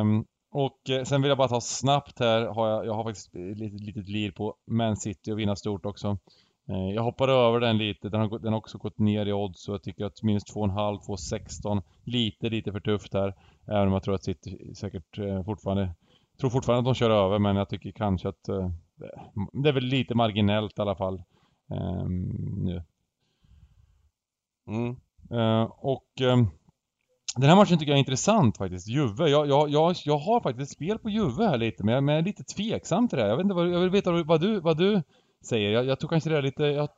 [0.00, 3.34] Um, och eh, sen vill jag bara ta snabbt här, har jag, jag har faktiskt
[3.34, 6.18] ett litet, litet lir på Man City och vinna stort också.
[6.68, 9.62] Eh, jag hoppar över den lite, den har, den har också gått ner i odds
[9.62, 13.34] så jag tycker att minus 2,5, 2,16 lite, lite för tufft här.
[13.66, 15.94] Även om jag tror att City säkert eh, fortfarande,
[16.40, 18.44] tror fortfarande att de kör över men jag tycker kanske att
[19.52, 21.22] det är väl lite marginellt i alla fall.
[21.68, 22.82] Um, nu.
[24.66, 24.96] Mm.
[25.32, 26.50] Uh, och um,
[27.36, 28.88] den här matchen tycker jag är intressant faktiskt.
[28.88, 29.28] Juve.
[29.28, 32.44] Jag, jag, jag, jag har faktiskt spel på Juve här lite, men jag är lite
[32.44, 33.28] tveksam till det.
[33.28, 35.02] Jag, vet inte vad, jag vill veta vad du, vad du
[35.44, 35.70] säger.
[35.70, 36.62] Jag, jag tror kanske det är lite...
[36.62, 36.88] Jag,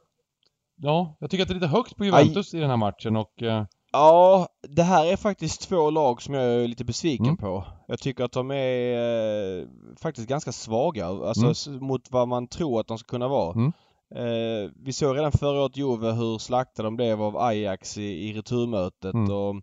[0.77, 2.59] ja, jag tycker att det är lite högt på Juventus Aj.
[2.59, 3.43] i den här matchen och...
[3.43, 3.65] Uh...
[3.93, 7.37] Ja, det här är faktiskt två lag som jag är lite besviken mm.
[7.37, 7.65] på.
[7.89, 9.67] Jag tycker att de är eh,
[10.03, 11.85] faktiskt ganska svaga, alltså mm.
[11.85, 13.53] mot vad man tror att de ska kunna vara.
[13.53, 13.73] Mm.
[14.15, 18.33] Eh, vi såg redan förra året Juve hur slaktade de blev av Ajax i, i
[18.33, 19.31] returmötet mm.
[19.31, 19.55] och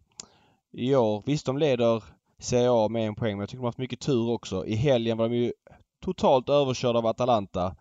[0.71, 1.23] i år.
[1.25, 2.03] Visst, de leder
[2.39, 4.65] Serie A med en poäng men jag tycker de har haft mycket tur också.
[4.65, 5.53] I helgen var de ju
[6.03, 7.75] totalt överkörda av Atalanta.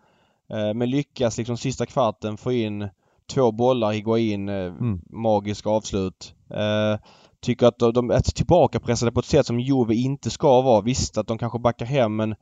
[0.51, 2.89] Eh, men lyckas liksom sista kvarten få in
[3.35, 5.01] två bollar, Higuain, eh, mm.
[5.11, 6.35] magisk avslut.
[6.51, 7.01] Eh,
[7.41, 10.81] tycker att de, är tillbakapressade på ett sätt som Juve inte ska vara.
[10.81, 12.35] Visst att de kanske backar hem men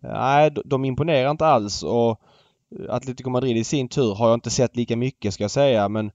[0.00, 2.20] nej, de, de imponerar inte alls och
[2.88, 6.10] Atletico Madrid i sin tur har jag inte sett lika mycket ska jag säga men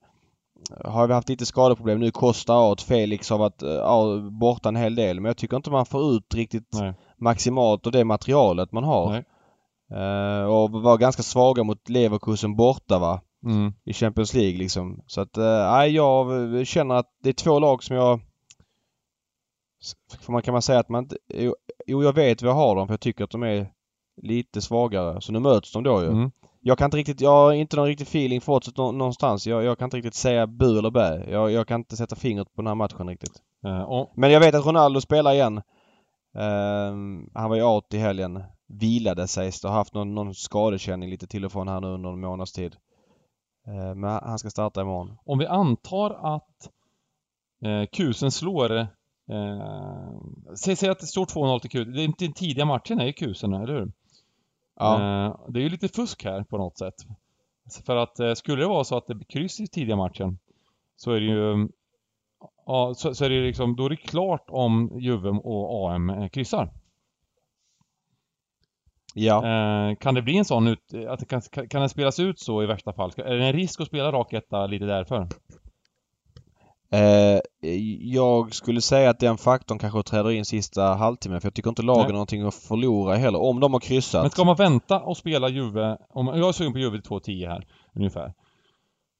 [0.84, 2.10] har vi haft lite skadeproblem nu.
[2.10, 5.20] Costa Art, Felix har varit ja, borta en hel del.
[5.20, 6.94] Men jag tycker inte man får ut riktigt Nej.
[7.16, 9.24] maximalt av det materialet man har.
[9.92, 13.20] Uh, och var ganska svaga mot Leverkusen borta va.
[13.44, 13.72] Mm.
[13.84, 15.02] I Champions League liksom.
[15.06, 18.20] Så att, uh, jag känner att det är två lag som jag...
[20.20, 21.18] För man kan man säga att man inte...
[21.86, 23.72] Jo, jag vet vad jag har dem för jag tycker att de är
[24.22, 25.20] lite svagare.
[25.20, 26.08] Så nu möts de då ju.
[26.08, 29.46] Mm jag kan inte riktigt, jag har inte någon riktig feeling för oddset någonstans.
[29.46, 31.30] Jag, jag, kan inte riktigt säga bu eller bä.
[31.30, 33.42] Jag, jag kan inte sätta fingret på den här matchen riktigt.
[33.66, 34.12] Uh, och...
[34.16, 35.56] Men jag vet att Ronaldo spelar igen.
[36.36, 38.42] Uh, han var ju out i helgen.
[38.68, 39.68] Vilade sägs det.
[39.68, 42.76] Har haft någon, någon skadekänning lite till och från här nu under en månads tid.
[43.68, 45.16] Uh, men han ska starta imorgon.
[45.24, 46.70] Om vi antar att
[47.64, 48.86] eh, Kusen slår eh,
[50.54, 51.92] Säg, säg att det står 2-0 till Kusen.
[51.92, 53.92] Det är inte den tidiga matchen är ju Kusen, eller hur?
[54.78, 55.26] Ja.
[55.26, 56.94] Eh, det är ju lite fusk här på något sätt.
[57.86, 60.38] För att eh, skulle det vara så att det blir kryss i tidiga matchen
[60.96, 61.68] så är det ju
[62.66, 66.28] Ja, så, så är det liksom, då är det klart om Juve och AM eh,
[66.28, 66.72] kryssar.
[69.14, 69.42] Ja.
[70.00, 72.66] kan det bli en sån ut, att det kan, kan den spelas ut så i
[72.66, 73.12] värsta fall?
[73.16, 75.28] Är det en risk att spela rak etta lite därför?
[76.90, 77.40] Eh,
[78.00, 81.82] jag skulle säga att den faktorn kanske träder in sista halvtimmen för jag tycker inte
[81.82, 83.40] lagen har någonting att förlora heller.
[83.40, 84.22] Om de har kryssat.
[84.22, 87.48] Men ska man vänta och spela Juve, om, jag är sugen på Juve till 2-10
[87.48, 88.34] här ungefär.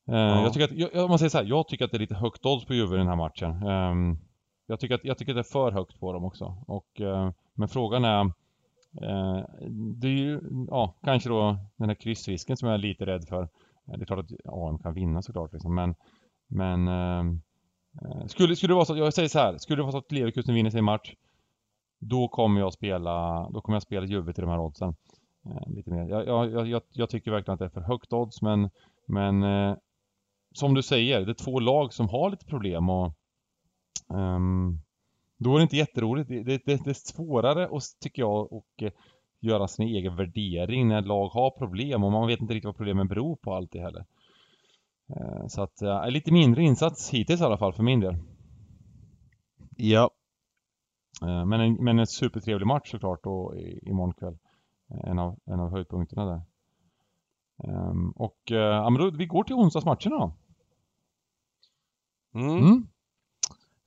[0.08, 0.42] Eh, ja.
[0.42, 2.14] Jag tycker att, jag, om man säger så här, jag tycker att det är lite
[2.14, 3.50] högt odds på Juve i den här matchen.
[3.50, 4.16] Eh,
[4.66, 6.56] jag, tycker att, jag tycker att det är för högt på dem också.
[6.66, 8.32] Och, eh, men frågan är
[10.00, 13.48] det är ju, ja, kanske då den här kryssrisken som jag är lite rädd för.
[13.86, 15.94] Det är klart att AM kan vinna såklart liksom, men
[16.48, 17.24] men eh,
[18.02, 20.12] Eh, skulle, skulle det vara så, jag säger så här, skulle det vara så att
[20.12, 21.14] Leverkusen vinner sin match
[21.98, 24.94] då kommer jag spela, då kommer jag spela Juve till de här oddsen.
[25.46, 26.08] Eh, lite mer.
[26.08, 28.70] Jag, jag, jag, jag, tycker verkligen att det är för högt odds men,
[29.06, 29.76] men eh,
[30.54, 33.12] som du säger, det är två lag som har lite problem och
[34.08, 34.80] um,
[35.38, 36.28] då är det inte jätteroligt.
[36.28, 38.92] Det, det, det, det är svårare och, tycker jag att eh,
[39.40, 43.08] göra sin egen värdering när lag har problem och man vet inte riktigt vad problemen
[43.08, 44.04] beror på alltid heller.
[45.10, 48.16] Uh, så att, uh, lite mindre insats hittills i alla fall för min del.
[49.76, 50.10] Ja.
[51.22, 54.38] Uh, men, en, men en supertrevlig match såklart då imorgon kväll.
[55.04, 56.42] En av, en av höjdpunkterna där.
[57.64, 60.32] Um, och ja, men då, vi går till onsdagsmatcherna då.
[62.34, 62.58] Mm.
[62.58, 62.86] mm.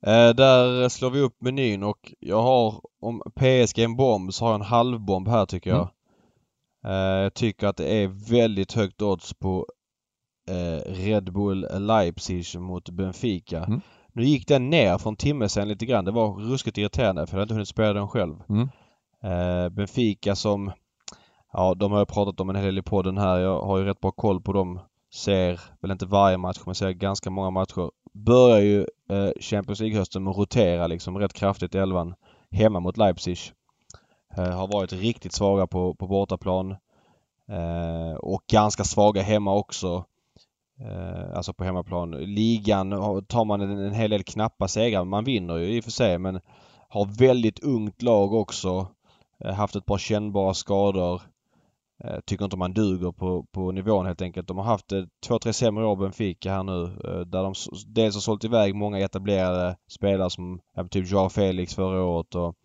[0.06, 4.46] Eh, där slår vi upp menyn och jag har, om PSG är en bomb så
[4.46, 5.90] har jag en halvbomb här tycker jag.
[6.84, 6.96] Mm.
[6.96, 9.68] Eh, jag tycker att det är väldigt högt odds på
[10.50, 13.64] eh, Red Bull Leipzig mot Benfica.
[13.64, 13.82] Mm.
[14.14, 16.06] Nu gick den ner från timme sen lite grann.
[16.06, 18.36] Det var ruskigt irriterande för jag hade inte hunnit spela den själv.
[18.50, 18.70] Mm.
[19.24, 20.72] Eh, Benfica som,
[21.54, 23.40] ja de har jag pratat om en hel del i podden här.
[23.40, 24.80] Jag har ju rätt bra koll på dem.
[25.14, 30.24] Ser väl inte varje match men ser ganska många matcher börjar ju eh, Champions League-hösten
[30.24, 32.16] med att rotera liksom rätt kraftigt i elvan
[32.52, 33.38] hemma mot Leipzig.
[34.38, 36.72] Eh, har varit riktigt svaga på, på bortaplan.
[37.50, 40.06] Eh, och ganska svaga hemma också.
[40.86, 42.12] Eh, alltså på hemmaplan.
[42.12, 42.90] Ligan
[43.28, 45.06] tar man en, en hel del knappa segrar.
[45.06, 46.40] Man vinner ju i och för sig men
[46.90, 48.88] har väldigt ungt lag också.
[49.44, 51.22] Eh, haft ett par kännbara skador.
[52.04, 54.48] Eh, tycker inte man duger på, på nivån helt enkelt.
[54.48, 56.84] De har haft eh, två, tre sämre år Benfica här nu.
[56.84, 57.54] Eh, där de
[57.88, 62.56] dels har sålt iväg många etablerade spelare som typ Joao Felix förra året och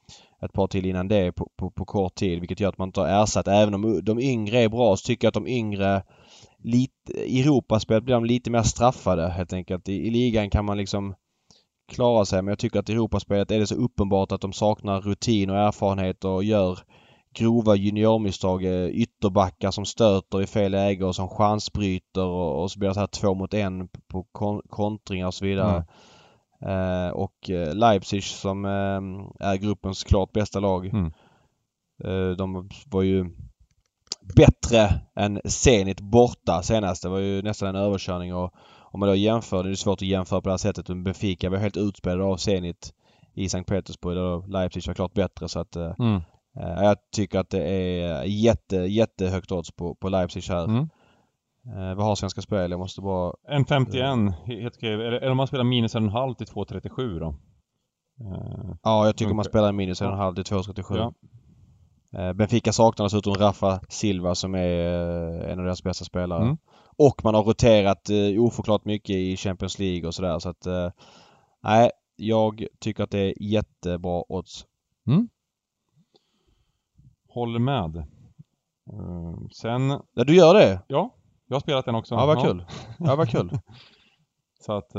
[0.42, 3.00] ett par till innan det på, på, på, kort tid vilket gör att man inte
[3.00, 3.48] har ersatt.
[3.48, 6.02] Även om de yngre är bra så tycker jag att de yngre
[6.66, 9.88] lite, i Europaspelet blir de lite mer straffade helt enkelt.
[9.88, 11.14] I, I, ligan kan man liksom
[11.92, 15.00] klara sig men jag tycker att i Europaspelet är det så uppenbart att de saknar
[15.00, 16.78] rutin och erfarenhet och gör
[17.34, 18.64] grova juniormisstag.
[18.64, 22.94] Eh, ytterbackar som stöter i fel läge och som chansbryter och, och så blir det
[22.94, 25.84] så här två mot en på kon kontringar och så vidare.
[26.60, 27.06] Mm.
[27.06, 30.86] Eh, och eh, Leipzig som eh, är gruppens klart bästa lag.
[30.86, 31.12] Mm.
[32.04, 33.30] Eh, de var ju
[34.34, 37.02] bättre än Zenit borta senast.
[37.02, 40.08] Det var ju nästan en överkörning och om man då jämför, det är svårt att
[40.08, 40.88] jämföra på det här sättet.
[40.88, 42.92] Men Benfica var helt utspelade av Zenit
[43.34, 46.20] i Sankt Petersburg där Leipzig var klart bättre så att mm.
[46.60, 50.64] Eh, jag tycker att det är jätte, jättehögt odds på, på Leipzig här.
[50.64, 50.88] Mm.
[51.66, 52.70] Eh, vad har Svenska Spel?
[52.70, 53.32] Jag måste bara...
[53.48, 54.02] En 51
[54.46, 54.92] helt okej.
[54.92, 57.34] Eller om man spelar minus en halv till 2,37 då?
[58.20, 60.96] Eh, ja, jag tycker man spelar minus en halv till 2,37.
[60.96, 61.12] Ja.
[62.18, 64.78] Eh, Benfica saknar dessutom Rafa Silva som är
[65.48, 66.42] en av deras bästa spelare.
[66.42, 66.56] Mm.
[66.98, 70.66] Och man har roterat eh, oförklart mycket i Champions League och sådär så att...
[71.62, 74.66] Nej, jag tycker att det är jättebra odds.
[75.06, 75.28] Mm.
[77.28, 78.06] Håller med.
[79.52, 79.88] Sen...
[80.14, 80.82] Ja, du gör det?
[80.88, 81.14] Ja,
[81.46, 82.14] jag har spelat den också.
[82.14, 82.64] Ja, vad kul.
[82.98, 83.58] Ja, vad kul.
[84.60, 84.92] Så att,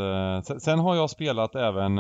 [0.62, 1.98] sen, har jag spelat även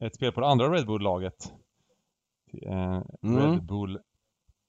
[0.00, 1.52] ett spel på det andra Red Bull-laget.
[2.52, 3.02] Mm.
[3.22, 3.98] Red Bull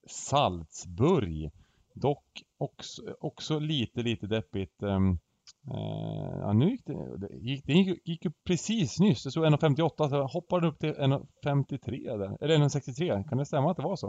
[0.07, 1.51] Salzburg.
[1.93, 4.83] Dock också, också lite, lite deppigt.
[4.83, 5.19] Um,
[5.67, 9.23] Uh, ja, nu gick det, det gick, det gick, gick ju precis nyss.
[9.23, 12.37] Det stod 1.58 så jag hoppade upp till 1.53 där.
[12.41, 14.07] Eller 1.63, kan det stämma att det var så?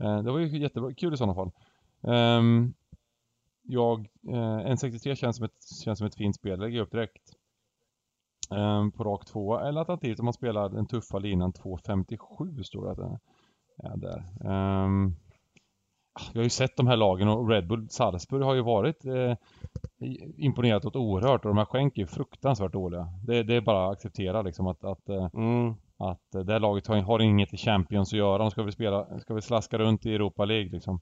[0.00, 1.50] Uh, det var ju jättebra, kul i sådana fall.
[2.00, 2.74] Um,
[3.62, 7.33] jag, uh, eh, 1.63 känns som, ett, känns som ett fint spel, lägger upp direkt.
[8.50, 12.90] Um, på rak 2 eller alternativt om man spelar den tuffa linan 2.57 står det
[12.90, 13.18] att den
[13.92, 14.24] är där.
[14.84, 15.16] Um,
[16.32, 19.36] jag har ju sett de här lagen och Red Bull Salzburg har ju varit eh,
[20.36, 23.08] imponerat åt oerhört och de här skänker är fruktansvärt dåliga.
[23.26, 25.74] Det, det, är bara att acceptera liksom att, att, eh, mm.
[25.96, 28.38] att det här laget har, har inget i Champions att göra.
[28.38, 31.00] De ska väl spela, ska väl slaska runt i Europa League liksom.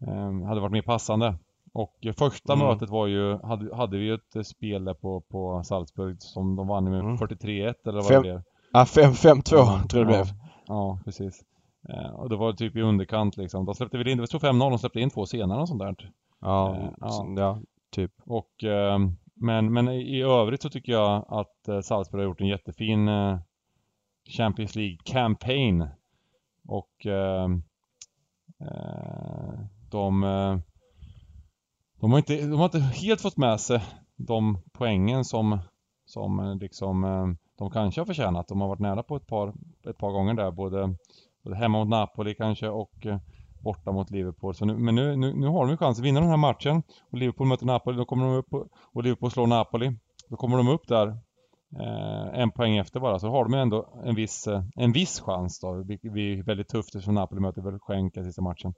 [0.00, 1.34] Eh, hade varit mer passande.
[1.72, 2.66] Och första mm.
[2.66, 6.66] mötet var ju, hade, hade vi ju ett spel där på, på Salzburg som de
[6.66, 7.16] vann med mm.
[7.16, 8.42] 43-1 eller vad Fem, det blev.
[8.72, 10.26] Ja, 5-2 tror jag det blev.
[10.66, 11.44] Ja, precis.
[11.88, 13.64] Eh, och det var typ i underkant liksom.
[13.64, 16.12] De släppte väl in, det stod 5-0, de släppte in två senare och sånt där.
[16.40, 17.26] Ja, eh, ja.
[17.36, 18.12] ja typ.
[18.24, 18.98] Och, eh,
[19.34, 23.38] men, men i övrigt så tycker jag att eh, Salzburg har gjort en jättefin eh,
[24.36, 25.88] Champions League campaign.
[26.68, 27.48] Och eh,
[28.60, 30.24] eh, de,
[32.00, 33.80] de, har inte, de har inte helt fått med sig
[34.16, 35.58] de poängen som,
[36.04, 37.26] som eh, liksom eh,
[37.58, 38.48] de kanske har förtjänat.
[38.48, 39.48] De har varit nära på ett par,
[39.90, 40.94] ett par gånger där, både,
[41.44, 43.18] både hemma mot Napoli kanske och eh,
[43.60, 44.54] borta mot Liverpool.
[44.54, 46.82] Så nu, men nu, nu, nu har de ju chans att vinna den här matchen.
[47.10, 49.96] Och Liverpool möter Napoli, då kommer de upp och, och Liverpool slår Napoli.
[50.28, 51.08] Då kommer de upp där
[51.80, 53.18] eh, en poäng efter bara.
[53.18, 55.74] Så har de ju ändå en viss, en viss chans då.
[55.74, 58.74] Det blir väldigt tufft eftersom Napoli möter väl Schenka sista matchen.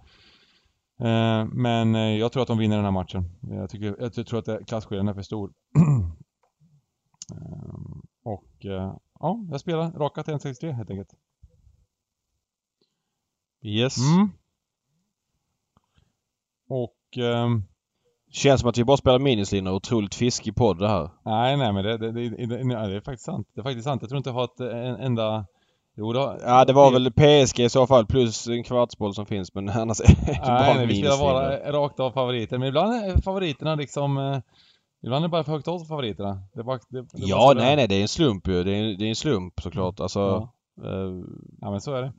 [1.00, 3.24] Eh, men eh, jag tror att de vinner den här matchen.
[3.40, 5.52] Jag, tycker, jag tror att klasskillnaden är för stor.
[7.32, 11.14] Ehm, och eh, ja, jag spelar raka till 1,63 helt enkelt.
[13.62, 13.96] Yes.
[13.98, 14.30] Mm.
[16.68, 17.18] Och...
[17.18, 17.64] Um,
[18.32, 19.72] Känns som att vi bara spelar minuslinor.
[19.72, 21.10] Otroligt fiskig podd det här.
[21.24, 23.48] Nej, nej men det, det, det, det, det är faktiskt sant.
[23.54, 24.02] Det är faktiskt sant.
[24.02, 25.46] Jag tror inte jag har ett en, enda...
[26.00, 29.54] Jo, då, ja, det var väl PSG i så fall plus en kvartsboll som finns
[29.54, 32.58] men annars är det bara Nej, nej vi spelar bara rakt av favoriter.
[32.58, 34.18] Men ibland är favoriterna liksom...
[34.18, 34.40] Eh,
[35.02, 36.42] ibland är det bara för högt odds favoriterna.
[36.54, 38.64] Det bara, det, ja, nej, nej, det är en slump ju.
[38.64, 40.00] Det är, det är en slump såklart.
[40.00, 40.20] Alltså...
[40.20, 40.54] Ja.
[40.84, 41.24] Uh,
[41.60, 42.12] ja, men så är det.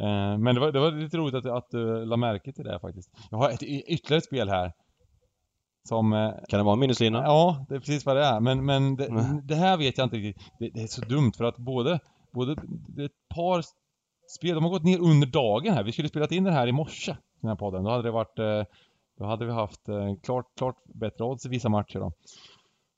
[0.00, 2.80] Uh, men det var, det var lite roligt att, att du la märke till det
[2.80, 3.10] faktiskt.
[3.30, 4.72] Jag har ett ytterligare ett spel här
[5.88, 6.12] som...
[6.12, 7.22] Eh, kan det vara en minuslina?
[7.22, 8.40] Ja, det är precis vad det är.
[8.40, 9.40] Men, men det, mm.
[9.46, 10.44] det här vet jag inte riktigt.
[10.58, 11.98] Det, det, är så dumt för att både,
[12.34, 12.54] både
[12.88, 13.62] det är ett par
[14.36, 15.84] spel, de har gått ner under dagen här.
[15.84, 17.84] Vi skulle spelat in det här i morse, den här podden.
[17.84, 18.62] Då hade det varit, eh,
[19.18, 22.12] då hade vi haft eh, klart, klart bättre odds i vissa matcher då.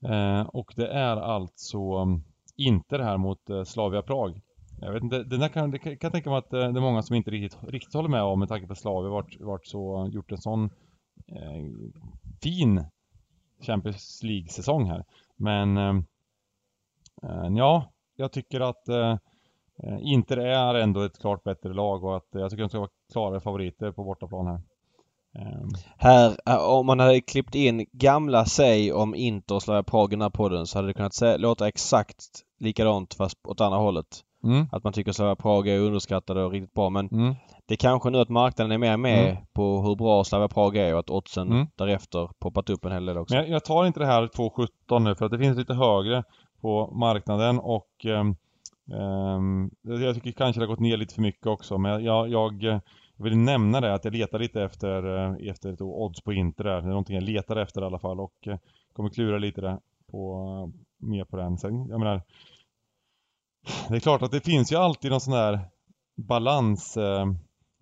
[0.09, 2.23] Eh, och det är alltså mm,
[2.57, 4.41] inte det här mot Slavia Prag.
[4.81, 7.03] Jag vet inte, den där kan, det kan jag tänka mig att det är många
[7.03, 10.09] som inte riktigt, riktigt håller med om med tanke på att Slavia varit, varit så,
[10.13, 10.65] gjort en sån
[11.27, 11.91] eh,
[12.43, 12.85] fin
[13.61, 15.05] Champions League-säsong här.
[15.37, 19.17] Men eh, ja, jag tycker att eh,
[20.01, 22.91] Inter är ändå ett klart bättre lag och att jag tycker att de ska vara
[23.13, 24.61] klara favoriter på bortaplan här.
[25.39, 25.71] Um.
[25.99, 26.37] Här,
[26.69, 30.31] om man hade klippt in gamla säg om Inter och Slavia Prag i den här
[30.31, 32.25] podden så hade det kunnat säga, låta exakt
[32.59, 34.23] likadant fast åt andra hållet.
[34.45, 34.67] Mm.
[34.73, 37.35] Att man tycker Slavia Prag är underskattade och riktigt bra men mm.
[37.67, 39.37] det är kanske nu att marknaden är mer med mm.
[39.53, 41.67] på hur bra Slavia Prag är och att oddsen mm.
[41.77, 43.35] därefter poppat upp en hel del också.
[43.35, 46.25] Men jag, jag tar inte det här 2,17 nu för att det finns lite högre
[46.67, 48.37] på marknaden och ehm,
[48.93, 52.63] ehm, jag tycker kanske det har gått ner lite för mycket också men jag, jag,
[52.63, 52.81] jag
[53.17, 56.81] vill nämna det att jag letar lite efter, eh, efter ett odds på Inter där.
[56.81, 58.59] Det är någonting jag letar efter i alla fall och eh,
[58.93, 59.79] kommer klura lite där
[60.11, 60.43] på,
[61.03, 61.59] eh, mer på den.
[61.59, 62.23] Sen, jag menar
[63.89, 65.61] det är klart att det finns ju alltid någon sån där
[66.17, 66.99] balans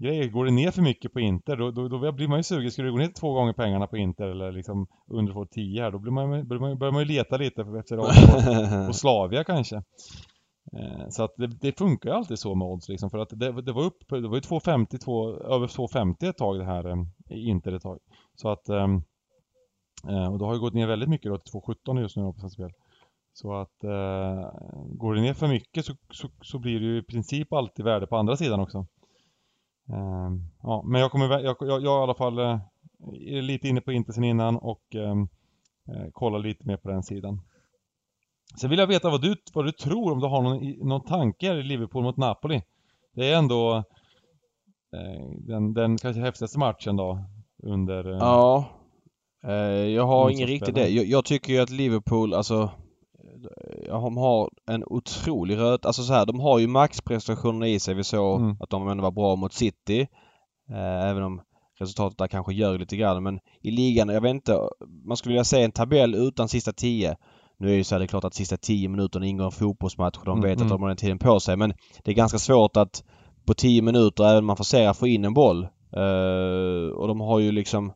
[0.00, 0.28] eh, grej.
[0.28, 2.70] Går det ner för mycket på Inter då, då, då blir man ju sugen.
[2.70, 5.90] Skulle det gå ner två gånger pengarna på Inter eller liksom under två tio här
[5.90, 9.82] då blir man, börjar, man, börjar man ju leta lite efter på, på Slavia kanske.
[10.72, 13.62] Eh, så att det, det, funkar ju alltid så med odds liksom för att det,
[13.62, 17.48] det var upp, det var ju 2,50, två, över 2,50 ett tag det här eh,
[17.48, 17.98] Inter ett tag.
[18.34, 19.02] Så att ehm,
[20.08, 22.40] eh, och då har ju gått ner väldigt mycket då till 2,17 just nu på
[22.40, 22.72] svenska spel.
[23.32, 24.50] Så att eh,
[24.86, 28.06] går det ner för mycket så, så, så, blir det ju i princip alltid värde
[28.06, 28.86] på andra sidan också.
[29.90, 32.58] Eh, ja, men jag kommer, jag, jag, jag i alla fall eh,
[33.20, 35.28] är lite inne på inte sen innan och ehm,
[35.88, 37.40] eh, kollar lite mer på den sidan.
[38.60, 41.52] Sen vill jag veta vad du, vad du tror om du har någon, någon tanke
[41.52, 42.62] i Liverpool mot Napoli.
[43.14, 43.76] Det är ändå
[44.92, 47.24] eh, den, den kanske häftigaste matchen då
[47.62, 48.12] under...
[48.12, 48.64] Eh, ja.
[49.86, 50.88] jag har ingen riktig det.
[50.88, 52.70] Jag, jag tycker ju att Liverpool, alltså
[53.86, 55.86] de har en otrolig röt...
[55.86, 57.94] Alltså så här, de har ju maxprestationerna i sig.
[57.94, 58.56] Vi såg mm.
[58.60, 60.00] att de ändå var bra mot City.
[60.70, 61.40] Eh, även om
[61.78, 63.22] resultatet där kanske gör lite grann.
[63.22, 64.60] Men i ligan, jag vet inte.
[65.04, 67.16] Man skulle vilja se en tabell utan sista tio.
[67.58, 69.52] Nu är det ju så här, det är klart att sista tio minuterna ingår en
[69.52, 70.66] fotbollsmatch och de vet mm.
[70.66, 71.56] att de har den tiden på sig.
[71.56, 73.04] Men det är ganska svårt att
[73.46, 75.68] på tio minuter, även om man forcerar, få in en boll.
[75.96, 77.92] Uh, och de har ju liksom...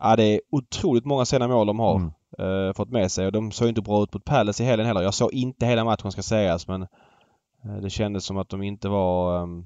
[0.00, 1.96] Ja, det är otroligt många sena mål de har.
[1.96, 3.26] Mm eh, fått med sig.
[3.26, 5.02] Och de såg inte bra ut mot Palace i helgen heller.
[5.02, 8.88] Jag såg inte hela matchen ska sägas men eh, det kändes som att de inte
[8.88, 9.64] var ehm,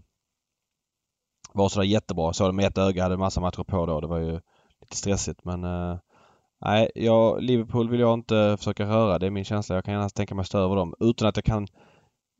[1.52, 2.32] var sådär jättebra.
[2.32, 4.00] Såg dem med ett öga, hade massa matcher på då.
[4.00, 4.40] Det var ju
[4.80, 5.98] lite stressigt men eh,
[6.64, 9.18] Nej, jag, Liverpool vill jag inte försöka röra.
[9.18, 9.74] Det är min känsla.
[9.74, 11.66] Jag kan gärna tänka mig stå över dem utan att jag kan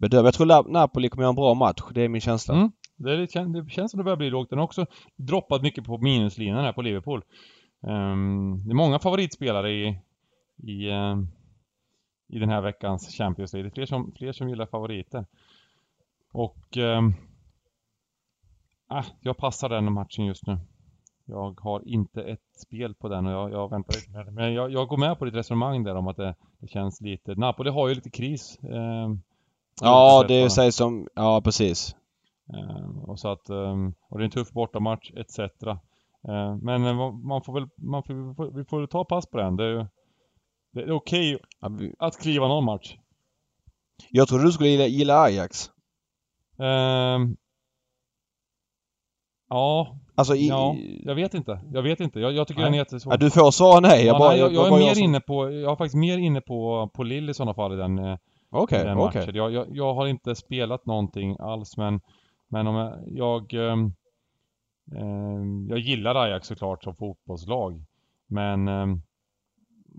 [0.00, 0.26] bedöma.
[0.26, 1.82] Jag tror Napoli kommer göra en bra match.
[1.94, 2.54] Det är min känsla.
[2.54, 2.72] Mm.
[2.96, 4.50] Det, det, känns som det börjar bli lågt.
[4.50, 7.22] Den har också droppat mycket på minuslinjen här på Liverpool.
[7.87, 9.98] Um, det är många favoritspelare i,
[10.62, 11.16] i, eh,
[12.29, 13.70] i den här veckans Champions League.
[13.70, 15.27] Det är fler som, fler som gillar favoriter.
[16.33, 17.03] Och eh,
[19.20, 20.59] jag passar den matchen just nu.
[21.25, 24.30] Jag har inte ett spel på den och jag, jag väntar det.
[24.30, 27.34] Men jag, jag, går med på ditt resonemang där om att det, det känns lite...
[27.34, 28.59] Napoli har ju lite kris.
[28.62, 29.11] Eh,
[29.80, 31.09] ja, det sägs som...
[31.14, 31.97] Ja, precis.
[32.55, 33.51] Eh, och så att...
[33.51, 33.76] Eh,
[34.09, 35.39] och det är en tuff bortamatch etc.
[35.39, 37.68] Eh, men man får väl...
[37.76, 39.57] Man får, vi får ta pass på den.
[39.57, 39.86] Det är ju...
[40.73, 42.97] Det är okej okay att kliva någon match.
[44.11, 45.70] Jag trodde du skulle gilla, gilla Ajax.
[46.57, 47.37] Um,
[49.49, 50.49] ja, Alltså i...
[50.49, 51.61] Ja, jag vet inte.
[51.73, 52.20] Jag vet inte.
[52.20, 52.66] Jag, jag tycker Nej.
[52.66, 53.12] den är jättesvår.
[53.12, 54.07] Ja, du får svara nej.
[54.07, 54.31] Jag Ja, bara...
[54.31, 56.91] nej, jag, jag är bara mer som- inne på, jag är faktiskt mer inne på,
[56.95, 58.18] på Lill i sådana fall i den, eh,
[58.51, 59.35] Okej, i den matchen.
[59.35, 62.01] Jag, jag, jag har inte spelat någonting alls men,
[62.49, 63.93] men om jag, jag,
[64.97, 67.85] ehm, jag gillar Ajax såklart som fotbollslag.
[68.27, 69.03] Men ehm,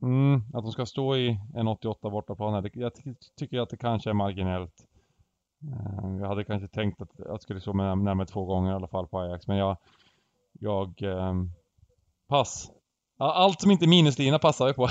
[0.01, 4.09] mm, att de ska stå i en 88 bortaplan jag ty tycker att det kanske
[4.09, 4.87] är marginellt.
[5.63, 8.87] Ehm, jag hade kanske tänkt att jag skulle stå med närmare två gånger i alla
[8.87, 9.77] fall på Ajax men jag,
[10.59, 11.51] jag, ehm,
[12.27, 12.71] pass.
[13.17, 14.89] Allt som inte är minuslina passar jag på.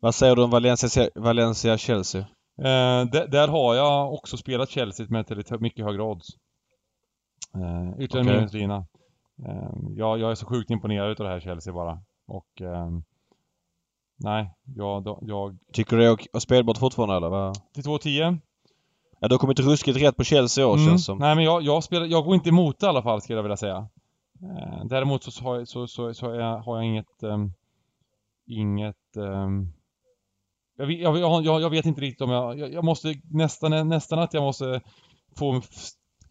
[0.00, 2.20] Vad säger du om Valencia, Valencia Chelsea?
[2.58, 6.28] Eh, där, har jag också spelat Chelsea med till mycket högre odds.
[7.54, 8.36] Eh, ytterligare Okej.
[8.36, 8.86] minuslina.
[9.46, 12.02] Eh, jag, jag är så sjukt imponerad utav det här Chelsea bara.
[12.26, 13.02] Och ehm,
[14.22, 17.28] nej, jag, jag Tycker du det är spelbart fortfarande eller?
[17.28, 17.54] Vad?
[17.74, 18.38] till 2-10.
[19.20, 20.88] Ja, du har kommit ruskigt rätt på Chelsea i år Mm.
[20.88, 21.18] känns som.
[21.18, 23.42] Nej men jag, jag, spelar, jag går inte emot det i alla fall skulle jag
[23.42, 23.88] vilja säga.
[24.42, 27.52] Eh, däremot så, har jag- så, så, så jag, har jag inget, ehm,
[28.46, 29.72] inget ehm,
[30.76, 34.34] jag, vet- jag, jag, jag, vet inte riktigt om jag, jag, måste nästan, nästan att
[34.34, 34.80] jag måste
[35.38, 35.60] få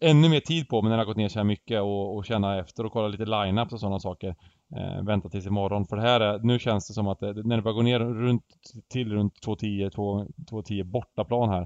[0.00, 2.24] ännu mer tid på mig när det har gått ner så här mycket och, och
[2.24, 4.36] känna efter och kolla lite line-ups och sådana saker.
[4.76, 5.86] Eh, vänta tills imorgon.
[5.86, 8.00] För det här är, nu känns det som att det, när det börjar gå ner
[8.00, 8.44] runt,
[8.88, 11.62] till runt 2.10, 2 2.10 bortaplan här.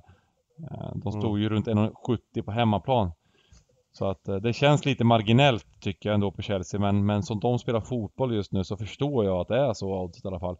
[0.70, 1.42] Eh, de stod Mm.
[1.42, 3.12] ju runt 1.70 på hemmaplan.
[3.92, 7.40] Så att eh, det känns lite marginellt tycker jag ändå på Chelsea men, men som
[7.40, 10.40] de spelar fotboll just nu så förstår jag att det är så oddset i alla
[10.40, 10.57] fall.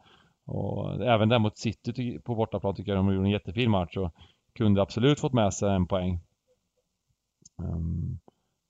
[0.47, 3.97] Och även där mot City ty- på bortaplan tycker jag de gjorde en jättefin match
[3.97, 4.13] och
[4.55, 6.21] kunde absolut fått med sig en poäng.
[7.63, 8.19] Ehm,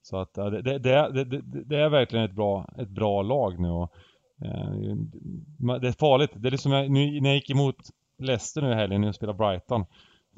[0.07, 3.91] så att det, det, det, det, är verkligen ett bra, ett bra lag nu och
[4.45, 4.71] eh,
[5.81, 6.31] det är farligt.
[6.35, 7.75] Det är liksom jag, nu, när jag gick emot
[8.19, 9.85] Leicester nu i helgen när jag spelade Brighton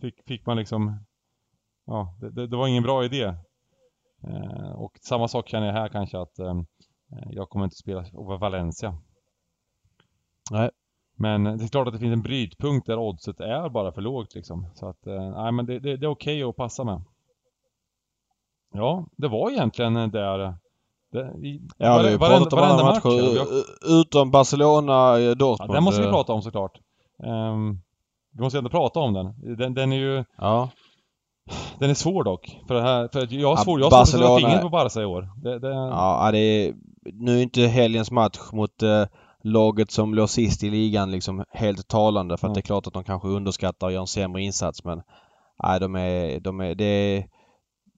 [0.02, 1.00] fick, fick man liksom
[1.90, 3.24] Ja, det, var ingen bra idé.
[4.24, 6.62] Eh, och samma sak känner jag här kanske att eh,
[7.32, 8.98] jag kommer inte spela över Valencia.
[10.52, 10.70] Nej.
[11.16, 14.36] Men det är klart att det finns en brytpunkt där oddset är bara för lågt
[14.36, 14.66] liksom.
[14.74, 17.02] Så att, eh, nej men det, är okej att passa med.
[18.74, 20.38] Ja, det var egentligen där
[21.12, 23.10] det, i, Ja, vi har pratat om alla matcher.
[23.10, 23.64] u-
[24.02, 25.74] Utom Barcelona, eh, Ja, Dortmund.
[25.74, 26.72] den måste vi eh, prata om såklart.
[27.24, 27.82] Um,
[28.34, 29.56] vi måste ändå prata om den.
[29.58, 30.70] Den, den är ju, Ja.
[31.80, 32.60] den är svår dock.
[32.68, 34.62] För, det här, för att jag har Ja, svårt, har svårt att sätta Barcelona- fingret
[34.62, 35.30] på Barca i år.
[35.44, 36.74] Det, det, Ja, det är...
[37.14, 39.06] Nu är inte helgens match mot eh,
[39.44, 42.54] laget som låg sist i ligan liksom helt talande för att Mm.
[42.54, 45.02] det är klart att de kanske underskattar och gör en sämre insats men...
[45.64, 46.40] Nej, de är...
[46.40, 46.76] De är...
[46.76, 47.26] Det är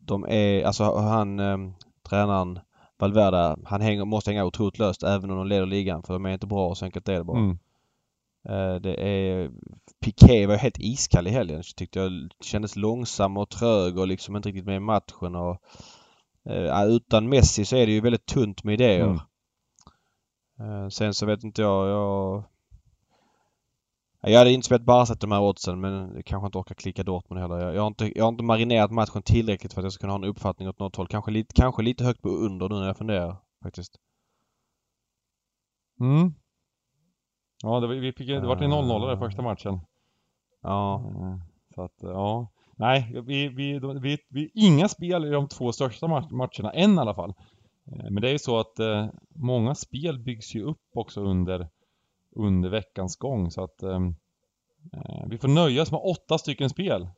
[0.02, 0.64] de är...
[0.64, 1.40] Alltså han...
[1.40, 1.58] Eh,
[2.10, 2.60] tränaren
[3.00, 6.34] Valverde, han hänger, måste hänga otroligt löst även om de leder ligan för de är
[6.34, 7.38] inte bra så enkelt är det bara.
[7.40, 7.58] mm.
[8.50, 9.52] Eh, Det är...
[10.06, 12.12] Piqué var helt iskall i helgen tyckte jag.
[12.42, 15.62] Kändes långsam och trög och liksom inte riktigt med i matchen och...
[16.50, 19.04] eh, Utan Messi så är det ju väldigt tunt med idéer.
[19.04, 19.20] Mm.
[20.60, 22.44] Eh, Sen så vet inte jag, jag...
[24.22, 27.04] Jag hade inte spelat Barca till de här oddsen men jag kanske inte orkar klicka
[27.04, 27.58] Dortmund heller.
[27.66, 30.14] Jag, jag, har inte, jag har inte marinerat matchen tillräckligt för att jag ska kunna
[30.14, 31.08] ha en uppfattning åt något håll.
[31.08, 33.92] Kanske lite, kanske lite högt på under nu när jag funderar faktiskt.
[36.00, 36.34] Mm.
[37.64, 39.80] Ja, det, vi fick, det vart en 0-0 där första matchen.
[40.62, 41.04] Ja.
[41.16, 41.38] Eh,
[41.76, 42.52] Så att, ja.
[42.78, 47.00] Nej, vi, vi, vi, vi, inga spel i de två största ma- matcherna än i
[47.00, 47.30] alla fall.
[47.88, 51.70] Eh, Men det är ju så att eh, många spel byggs ju upp också under,
[52.36, 54.16] under veckans gång så att ehm,
[54.94, 57.10] eh, vi får nöja oss med åtta stycken spel.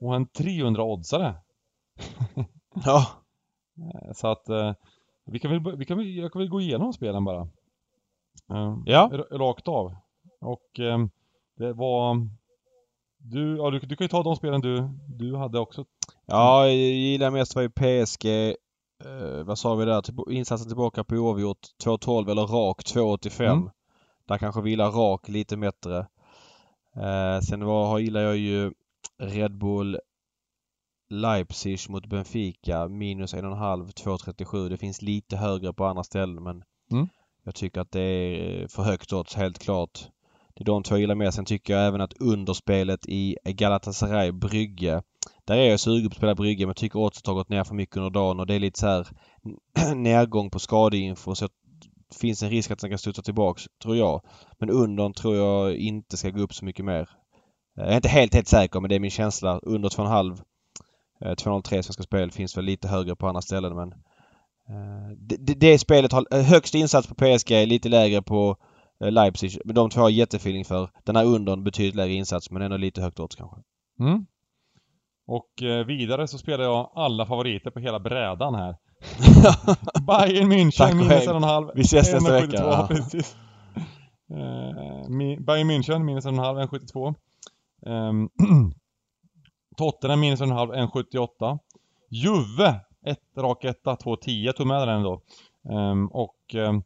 [0.00, 1.34] Och en 300-oddsare.
[2.84, 3.06] Ja.
[3.78, 4.72] Eh, Så att eh,
[5.26, 7.40] vi kan väl, vi kan väl, jag kan väl gå igenom spelen bara.
[8.50, 9.10] Eh, Ja.
[9.30, 9.96] Rakt av.
[10.40, 11.10] Och ehm,
[11.56, 12.28] det var...
[13.18, 15.84] Du, ja, du, du kan ju ta de spelen du, du hade också.
[16.26, 18.26] Ja, jag gillar mest var ju PSG.
[19.04, 20.30] Eh, vad sa vi där?
[20.32, 23.44] Insatsen tillbaka på oavgjort 2.12 eller rak 2.85.
[23.44, 23.70] Mm.
[24.26, 26.06] Där kanske vi gillar rak lite bättre.
[26.96, 28.72] Eh, sen var, gillar jag ju
[29.18, 29.98] Red Bull
[31.10, 34.68] Leipzig mot Benfica minus 1,5 2.37.
[34.68, 37.08] Det finns lite högre på andra ställen men Mm.
[37.44, 40.08] jag tycker att det är för högt odds helt klart.
[40.54, 41.30] Det är de två jag gillar mer.
[41.30, 45.02] Sen tycker jag även att underspelet i Galatasaray Brygge.
[45.44, 47.64] Där är jag sugen på att spela Brygge men jag tycker oddset har gått ner
[47.64, 49.06] för mycket under dagen och det är lite så här
[49.94, 51.52] nedgång på skadeinfo så det
[52.20, 54.22] finns en risk att den kan studsa tillbaks, tror jag.
[54.58, 57.08] Men undern tror jag inte ska gå upp så mycket mer.
[57.78, 59.58] Eh, jag är inte helt, helt säker men det är min känsla.
[59.58, 60.38] Under 2,5
[61.20, 63.92] 2,03 eh, Svenska Spel finns väl lite högre på andra ställen men
[64.68, 68.56] eh, det, det, det spelet har högst insats på PSG, lite lägre på
[69.00, 69.58] eh, Leipzig.
[69.64, 70.90] Men de två har jag jättefeeling för.
[71.04, 73.56] Den här undern betydligt lägre insats men ändå lite högt odds kanske.
[74.00, 74.26] Mm.
[75.28, 75.50] Och
[75.86, 78.76] vidare så spelar jag alla favoriter på hela brädan här.
[80.06, 81.26] Bayern München Tack och minus hej.
[81.26, 81.70] 1,5.
[81.74, 82.56] Vi ses nästa 1,72, vecka.
[82.56, 82.86] Ja.
[82.90, 83.36] precis.
[84.30, 87.14] Eh, Mi- Bayern München minus 1,5, 1,72.
[87.80, 88.30] Um,
[89.76, 91.58] Tottenham minus 1,5, 1,78.
[92.10, 94.44] Juve, ett rak etta, 2,10.
[94.44, 95.20] Jag tog med den då.
[95.70, 96.82] Ehm, och ehm,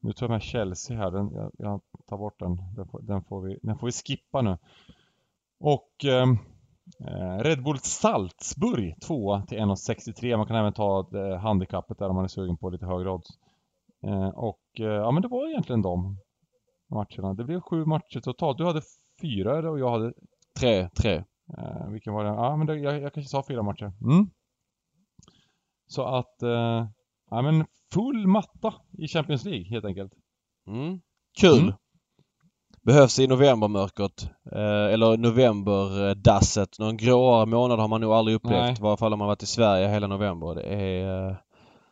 [0.00, 2.56] nu tar jag med Chelsea här, den, jag, jag tar bort den.
[2.76, 4.58] Den får, den får, vi, den får vi skippa nu.
[5.60, 6.26] Och eh,
[7.42, 10.36] Red Bull Salzburg, 2 till 1,63.
[10.36, 13.28] Man kan även ta eh, handikappet där om man är sugen på lite högre odds.
[14.02, 16.18] Eh, och eh, ja men det var egentligen de
[16.90, 17.34] matcherna.
[17.34, 18.58] Det blev sju matcher totalt.
[18.58, 18.82] Du hade
[19.20, 20.12] fyra och jag hade
[20.60, 21.24] Tre, tre.
[21.58, 22.30] Eh, vilken var det?
[22.30, 23.92] Ja, men det, jag, jag kanske sa fyra matcher.
[24.02, 24.30] Mm.
[25.86, 26.88] Så att, eh,
[27.30, 30.12] ja men full matta i Champions League helt enkelt.
[30.66, 31.00] Mm.
[31.40, 31.62] Kul!
[31.62, 31.74] Mm.
[32.86, 34.30] Behövs i novembermörkret.
[34.52, 36.78] Eh, eller novemberdasset.
[36.78, 38.60] Någon gråare månad har man nog aldrig upplevt.
[38.60, 38.74] Nej.
[38.78, 40.54] I varje fall om man varit i Sverige hela november.
[40.54, 41.36] Det är eh,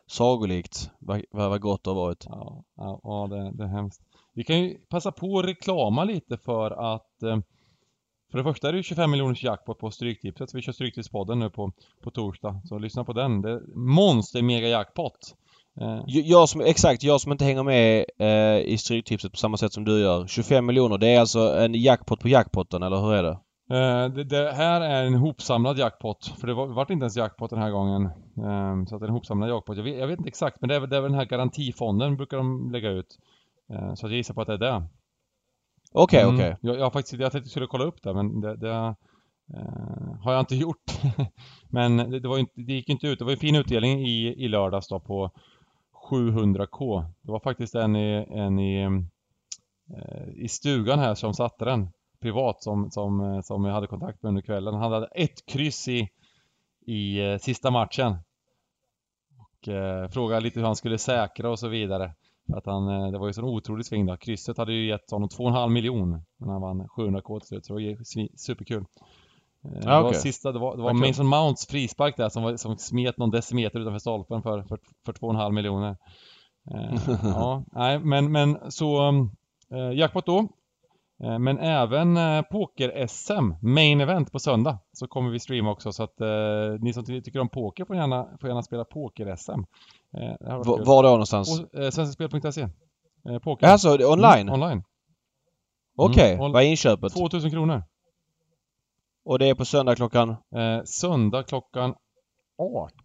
[0.07, 2.25] sagolikt vad, vad, gott det har varit.
[2.29, 4.01] Ja, ja, ja det, det är hemskt.
[4.33, 7.37] Vi kan ju passa på att reklama lite för att eh,
[8.31, 10.53] för det första är det ju 25 miljoners jackpot på Stryktipset.
[10.53, 11.71] Vi kör Stryktipspodden nu på,
[12.03, 12.61] på torsdag.
[12.65, 13.41] Så lyssna på den.
[13.41, 15.35] Det är monster mega jackpot.
[16.05, 19.85] Jag som, exakt, jag som inte hänger med eh, i Stryktipset på samma sätt som
[19.85, 20.27] du gör.
[20.27, 23.37] 25 miljoner, det är alltså en jackpot på jackpotten, eller hur är det?
[23.69, 26.33] Eh, det, det här är en hopsamlad jackpot.
[26.39, 28.05] För det var, vart inte ens jackpot den här gången.
[28.37, 29.77] Eh, så att det är en hopsamlad jackpot.
[29.77, 32.17] Jag vet, jag vet inte exakt men det är, det är väl den här garantifonden
[32.17, 33.17] brukar de lägga ut.
[33.73, 34.83] Eh, så att jag gissar på att det är det.
[35.91, 36.35] Okej, Mm.
[36.35, 36.57] okej.
[36.61, 38.95] Jag, jag har faktiskt, jag tänkte jag skulle kolla upp det men det, det
[39.53, 40.91] eh, har jag inte gjort.
[41.69, 43.19] men det, var ju inte, det gick inte ut.
[43.19, 45.31] Det var en fin utdelning i, i lördags då på
[46.09, 47.05] 700k.
[47.21, 51.89] Det var faktiskt en i, en i, eh, i stugan här som satte den
[52.21, 54.73] privat som, som, eh, som jag hade kontakt med under kvällen.
[54.73, 56.09] Han hade ett kryss i,
[56.85, 58.15] i eh, sista matchen.
[59.37, 62.13] Och eh, frågade lite hur han skulle säkra och så vidare.
[62.47, 64.17] För Att han, eh, det var ju sån otrolig sving då.
[64.17, 67.65] Krysset hade ju gett honom 2,5 miljon när han vann 700k till slut.
[67.65, 67.97] Så det var ju
[68.35, 68.85] superkul.
[69.65, 70.21] Eh, Det Ja, var okej.
[70.21, 70.99] sista, det var, det var kul.
[71.07, 75.13] Mason Mounts frispark där som, var, som smet någon decimeter utanför stolpen för, för, för
[75.13, 75.97] 2,5 miljoner.
[76.71, 79.07] Eh, ja, nej men, men så
[79.71, 80.47] eh, jackpot då.
[81.23, 86.03] Eh, men även eh, poker-SM, main event på söndag, så kommer vi streama också så
[86.03, 86.27] att eh,
[86.79, 89.51] ni som ty- tycker om poker får gärna, får gärna spela poker-SM.
[90.17, 90.85] Eh, var.
[90.85, 91.61] Var då någonstans?
[91.71, 92.67] På eh, svenskaspel.se.
[93.43, 93.67] Poker.
[93.67, 94.49] Alltså, online?
[94.49, 94.83] Mm, online.
[95.97, 97.13] Okej, Mm, on- vad är inköpet?
[97.13, 97.83] 2000 kronor.
[99.25, 100.29] Och det är på söndag klockan?
[100.29, 101.95] Eh, söndag klockan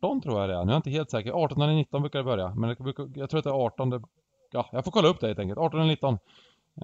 [0.00, 0.64] 18 tror jag det är.
[0.64, 1.32] Nu är jag inte helt säker.
[1.32, 2.54] 18 eller 19 brukar det börja.
[2.54, 2.76] Men det
[3.14, 3.90] jag tror att det är 18.
[3.90, 4.00] Det,
[4.52, 5.58] ja, jag får kolla upp det helt enkelt.
[5.58, 6.18] 18 eller 19.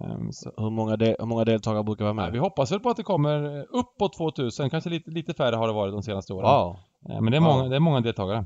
[0.00, 2.32] Ehm, så, Hur många, de, hur många deltagare brukar vara nej, med?
[2.32, 4.70] vi hoppas väl på att det kommer uppåt 2000.
[4.70, 6.50] Kanske lite, lite färre har det varit de senaste åren.
[6.50, 6.76] Wow,
[7.08, 7.48] Eh, men det är, Wow.
[7.56, 8.44] många, det är många deltagare.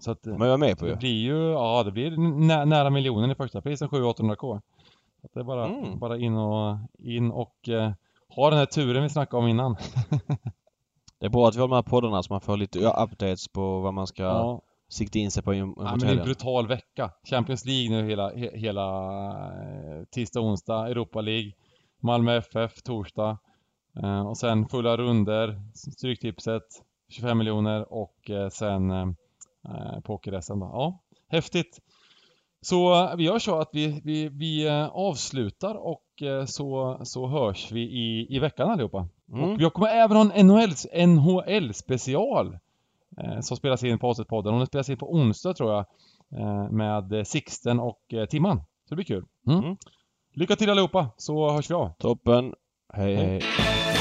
[0.00, 0.96] Så att, eh, de är jag med på det ju.
[0.96, 2.16] blir ju, ja det blir
[2.46, 4.60] nä, nära miljonen i första prisen, 700-800k.
[5.20, 5.98] Så att det är bara, Mm.
[5.98, 7.92] bara in och, in och eh,
[8.36, 9.76] ha den här turen vi snackade om innan.
[11.20, 13.80] Det är bra att vi har de här poddarna så man får lite updates på
[13.80, 14.62] vad man ska Ja.
[14.88, 17.10] sikta in sig på in- Ja, mot men det är en brutal vecka.
[17.30, 18.88] Champions League nu hela, he, hela
[19.62, 20.88] eh, tisdag, onsdag.
[20.88, 21.52] Europa League.
[22.02, 23.38] Malmö FF torsdag.
[24.02, 26.62] Eh, och sen fulla runder Stryktipset.
[27.08, 29.06] 25 miljoner och eh, sen eh,
[29.68, 30.66] eh, poker-SM då.
[30.72, 31.78] Ja, häftigt.
[32.60, 37.72] Så vi gör så att vi, vi, vi eh, avslutar och eh, så, så hörs
[37.72, 39.08] vi i, i veckan allihopa.
[39.32, 39.44] Mm.
[39.44, 40.72] Och jag kommer även ha en NHL,
[41.06, 42.58] NHL special
[43.20, 44.52] eh, som spelas in på Avsnittspodden.
[44.52, 45.86] Och den spelas in på onsdag tror jag.
[46.40, 48.58] Eh, med Sixten och eh, Timman.
[48.58, 49.24] Så det blir kul.
[49.46, 49.58] Mm.
[49.58, 49.76] Mm.
[50.34, 51.92] Lycka till allihopa så hörs vi av.
[51.98, 52.54] Toppen.
[52.92, 53.16] hej.
[53.16, 53.42] Hej.
[53.58, 53.95] hej.